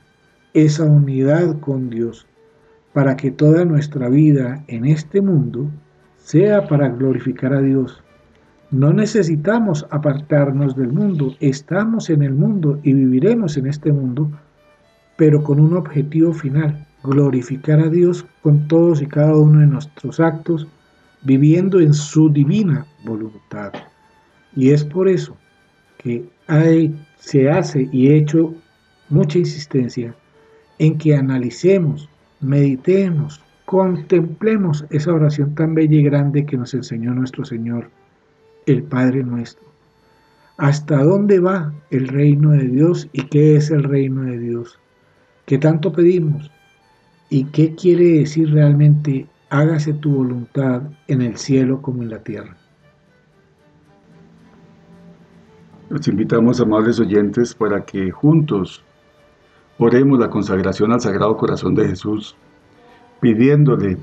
esa 0.54 0.86
unidad 0.86 1.60
con 1.60 1.90
Dios, 1.90 2.26
para 2.94 3.18
que 3.18 3.32
toda 3.32 3.66
nuestra 3.66 4.08
vida 4.08 4.64
en 4.68 4.86
este 4.86 5.20
mundo 5.20 5.70
sea 6.16 6.70
para 6.70 6.88
glorificar 6.88 7.54
a 7.54 7.62
Dios. 7.62 8.02
No 8.72 8.92
necesitamos 8.92 9.86
apartarnos 9.92 10.76
del 10.76 10.92
mundo, 10.92 11.36
estamos 11.40 12.10
en 12.10 12.22
el 12.22 12.34
mundo 12.34 12.80
y 12.84 12.94
viviremos 12.94 13.58
en 13.58 13.68
este 13.68 13.92
mundo 13.92 14.32
pero 15.18 15.44
con 15.44 15.60
un 15.60 15.76
objetivo 15.76 16.32
final, 16.32 16.86
glorificar 17.04 17.80
a 17.80 17.90
Dios 17.90 18.26
con 18.42 18.68
todos 18.68 19.02
y 19.02 19.08
cada 19.08 19.36
uno 19.36 19.60
de 19.60 19.68
nuestros 19.68 20.20
actos, 20.20 20.68
viviendo 21.24 21.82
en 21.82 21.94
su 21.94 22.30
divina 22.30 22.86
voluntad. 23.04 23.74
Y 24.56 24.70
es 24.70 24.86
por 24.86 25.10
eso 25.10 25.36
que 25.98 26.24
hay, 26.46 26.96
se 27.18 27.50
hace 27.50 27.90
y 27.92 28.08
he 28.08 28.18
hecho 28.18 28.54
mucha 29.10 29.40
insistencia 29.40 30.16
en 30.78 30.98
que 31.00 31.16
analicemos, 31.16 32.08
meditemos, 32.40 33.42
contemplemos 33.66 34.86
esa 34.92 35.12
oración 35.12 35.56
tan 35.56 35.74
bella 35.74 35.96
y 35.96 36.04
grande 36.04 36.46
que 36.46 36.58
nos 36.58 36.76
enseñó 36.76 37.14
nuestro 37.16 37.44
Señor, 37.44 37.90
el 38.68 38.84
Padre 38.84 39.24
nuestro. 39.24 39.66
¿Hasta 40.58 41.04
dónde 41.04 41.40
va 41.40 41.74
el 41.90 42.08
reino 42.08 42.52
de 42.52 42.68
Dios 42.68 43.08
y 43.14 43.24
qué 43.24 43.56
es 43.56 43.72
el 43.72 43.84
reino 43.84 44.24
de 44.24 44.38
Dios? 44.38 44.80
¿Qué 45.46 45.58
tanto 45.58 45.92
pedimos? 45.92 46.52
¿Y 47.30 47.46
qué 47.46 47.76
quiere 47.76 48.20
decir 48.20 48.52
realmente 48.52 49.28
hágase 49.50 49.94
tu 49.94 50.12
voluntad 50.12 50.82
en 51.08 51.22
el 51.22 51.38
cielo 51.38 51.82
como 51.82 52.04
en 52.04 52.10
la 52.10 52.20
tierra? 52.20 52.58
Los 55.90 56.08
invitamos, 56.08 56.60
amables 56.60 57.00
oyentes, 57.00 57.54
para 57.54 57.86
que 57.86 58.12
juntos 58.12 58.84
oremos 59.78 60.20
la 60.20 60.30
consagración 60.30 60.92
al 60.92 61.00
Sagrado 61.00 61.38
Corazón 61.38 61.76
de 61.76 61.88
Jesús, 61.88 62.36
pidiéndole 63.22 63.98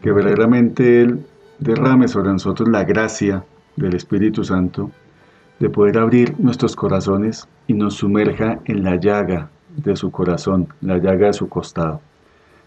que 0.00 0.12
verdaderamente 0.12 1.02
Él 1.02 1.26
derrame 1.58 2.08
sobre 2.08 2.32
nosotros 2.32 2.68
la 2.70 2.84
gracia 2.84 3.44
del 3.80 3.94
Espíritu 3.96 4.44
Santo 4.44 4.90
de 5.58 5.68
poder 5.68 5.98
abrir 5.98 6.38
nuestros 6.38 6.74
corazones 6.74 7.48
y 7.66 7.74
nos 7.74 7.94
sumerja 7.94 8.60
en 8.64 8.82
la 8.82 8.96
llaga 8.96 9.50
de 9.76 9.94
su 9.96 10.10
corazón, 10.10 10.68
la 10.80 10.98
llaga 10.98 11.26
de 11.28 11.32
su 11.32 11.48
costado. 11.48 12.00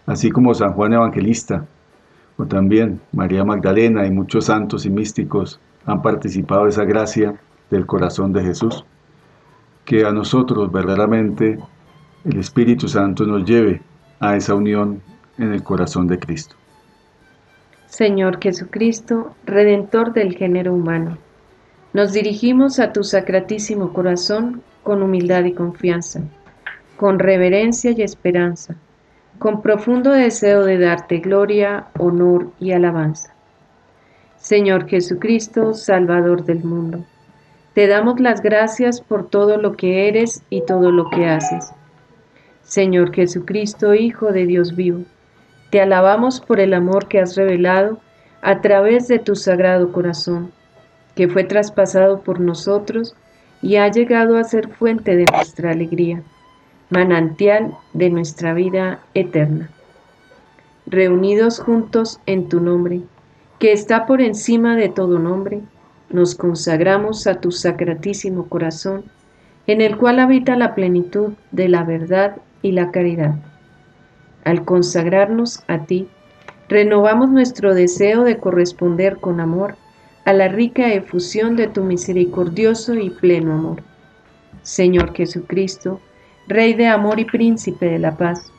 Así 0.05 0.29
como 0.29 0.53
San 0.53 0.73
Juan 0.73 0.93
Evangelista, 0.93 1.65
o 2.37 2.45
también 2.45 2.99
María 3.11 3.43
Magdalena 3.43 4.05
y 4.05 4.11
muchos 4.11 4.45
santos 4.45 4.85
y 4.85 4.89
místicos 4.89 5.59
han 5.85 6.01
participado 6.01 6.63
de 6.63 6.69
esa 6.69 6.85
gracia 6.85 7.35
del 7.69 7.85
corazón 7.85 8.33
de 8.33 8.43
Jesús. 8.43 8.85
Que 9.85 10.05
a 10.05 10.11
nosotros 10.11 10.71
verdaderamente 10.71 11.59
el 12.23 12.39
Espíritu 12.39 12.87
Santo 12.87 13.25
nos 13.25 13.43
lleve 13.45 13.81
a 14.19 14.35
esa 14.35 14.55
unión 14.55 15.01
en 15.37 15.51
el 15.51 15.63
corazón 15.63 16.07
de 16.07 16.19
Cristo. 16.19 16.55
Señor 17.93 18.39
Jesucristo, 18.41 19.35
Redentor 19.45 20.13
del 20.13 20.35
género 20.35 20.73
humano, 20.73 21.19
nos 21.93 22.11
dirigimos 22.11 22.79
a 22.79 22.91
tu 22.91 23.03
sacratísimo 23.03 23.93
corazón 23.93 24.63
con 24.81 25.03
humildad 25.03 25.43
y 25.43 25.53
confianza 25.53 26.23
con 26.97 27.19
reverencia 27.19 27.91
y 27.91 28.01
esperanza, 28.01 28.77
con 29.37 29.61
profundo 29.61 30.09
deseo 30.09 30.63
de 30.63 30.79
darte 30.79 31.19
gloria, 31.19 31.89
honor 31.99 32.49
y 32.59 32.71
alabanza. 32.71 33.35
Señor 34.37 34.87
Jesucristo, 34.87 35.75
Salvador 35.75 36.45
del 36.45 36.63
mundo, 36.63 37.05
te 37.75 37.85
damos 37.85 38.19
las 38.19 38.41
gracias 38.41 39.01
por 39.01 39.29
todo 39.29 39.57
lo 39.57 39.73
que 39.73 40.07
eres 40.07 40.41
y 40.49 40.65
todo 40.65 40.91
lo 40.91 41.11
que 41.11 41.27
haces. 41.27 41.73
Señor 42.63 43.13
Jesucristo, 43.13 43.93
Hijo 43.93 44.31
de 44.31 44.47
Dios 44.47 44.75
vivo, 44.75 45.03
te 45.73 45.81
alabamos 45.81 46.39
por 46.39 46.59
el 46.59 46.71
amor 46.75 47.07
que 47.07 47.19
has 47.19 47.35
revelado 47.35 47.97
a 48.43 48.61
través 48.61 49.07
de 49.07 49.17
tu 49.17 49.35
sagrado 49.35 49.91
corazón, 49.91 50.51
que 51.15 51.27
fue 51.27 51.45
traspasado 51.45 52.21
por 52.21 52.39
nosotros 52.39 53.15
y 53.59 53.77
ha 53.77 53.87
llegado 53.89 54.37
a 54.37 54.43
ser 54.43 54.69
fuente 54.69 55.15
de 55.15 55.25
nuestra 55.33 55.71
alegría 55.71 56.21
manantial 56.91 57.75
de 57.93 58.11
nuestra 58.11 58.53
vida 58.53 58.99
eterna. 59.15 59.71
Reunidos 60.85 61.59
juntos 61.59 62.19
en 62.27 62.49
tu 62.49 62.59
nombre, 62.59 63.01
que 63.57 63.71
está 63.71 64.05
por 64.05 64.21
encima 64.21 64.75
de 64.75 64.89
todo 64.89 65.17
nombre, 65.17 65.61
nos 66.11 66.35
consagramos 66.35 67.25
a 67.25 67.41
tu 67.41 67.51
sacratísimo 67.51 68.47
corazón, 68.47 69.05
en 69.65 69.81
el 69.81 69.97
cual 69.97 70.19
habita 70.19 70.55
la 70.55 70.75
plenitud 70.75 71.33
de 71.49 71.67
la 71.67 71.83
verdad 71.83 72.35
y 72.61 72.73
la 72.73 72.91
caridad. 72.91 73.33
Al 74.45 74.65
consagrarnos 74.65 75.63
a 75.67 75.85
ti, 75.85 76.07
renovamos 76.69 77.29
nuestro 77.29 77.73
deseo 77.73 78.23
de 78.23 78.37
corresponder 78.37 79.17
con 79.17 79.39
amor 79.39 79.75
a 80.25 80.33
la 80.33 80.47
rica 80.47 80.93
efusión 80.93 81.55
de 81.55 81.67
tu 81.67 81.83
misericordioso 81.83 82.93
y 82.95 83.09
pleno 83.09 83.53
amor. 83.53 83.83
Señor 84.61 85.13
Jesucristo, 85.13 85.99
Rey 86.47 86.73
de 86.73 86.87
amor 86.87 87.21
y 87.21 87.25
príncipe 87.25 87.85
de 87.85 87.99
la 87.99 88.17
paz, 88.17 88.51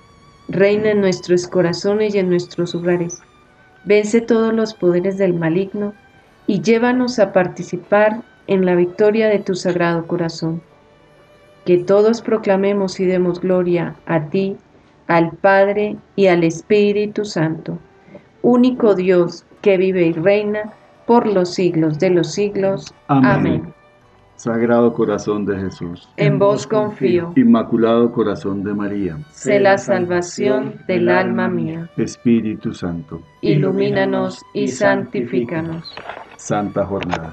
reina 0.48 0.90
en 0.92 1.02
nuestros 1.02 1.46
corazones 1.46 2.14
y 2.14 2.18
en 2.18 2.30
nuestros 2.30 2.74
hogares. 2.74 3.20
Vence 3.84 4.22
todos 4.22 4.54
los 4.54 4.72
poderes 4.72 5.18
del 5.18 5.34
maligno 5.34 5.92
y 6.46 6.62
llévanos 6.62 7.18
a 7.18 7.34
participar 7.34 8.22
en 8.46 8.64
la 8.64 8.74
victoria 8.74 9.28
de 9.28 9.38
tu 9.38 9.54
sagrado 9.54 10.06
corazón. 10.06 10.62
Que 11.66 11.76
todos 11.76 12.22
proclamemos 12.22 13.00
y 13.00 13.04
demos 13.04 13.40
gloria 13.40 13.96
a 14.06 14.30
ti, 14.30 14.56
al 15.08 15.32
Padre 15.32 15.96
y 16.16 16.26
al 16.26 16.44
Espíritu 16.44 17.24
Santo, 17.24 17.78
único 18.42 18.94
Dios 18.94 19.44
que 19.62 19.76
vive 19.76 20.06
y 20.06 20.12
reina 20.12 20.72
por 21.06 21.26
los 21.26 21.54
siglos 21.54 21.98
de 21.98 22.10
los 22.10 22.32
siglos. 22.32 22.94
Amén. 23.08 23.74
Sagrado 24.36 24.92
Corazón 24.92 25.46
de 25.46 25.56
Jesús. 25.58 26.08
En 26.16 26.38
vos 26.38 26.66
confío. 26.66 27.32
Inmaculado 27.36 28.10
Corazón 28.10 28.64
de 28.64 28.74
María. 28.74 29.18
Sé 29.30 29.60
la 29.60 29.78
salvación 29.78 30.74
del 30.88 31.08
alma 31.08 31.48
mía. 31.48 31.88
Espíritu 31.96 32.74
Santo. 32.74 33.22
Ilumínanos 33.42 34.42
y 34.52 34.68
santifícanos. 34.68 35.94
Santa 36.36 36.84
Jornada. 36.84 37.32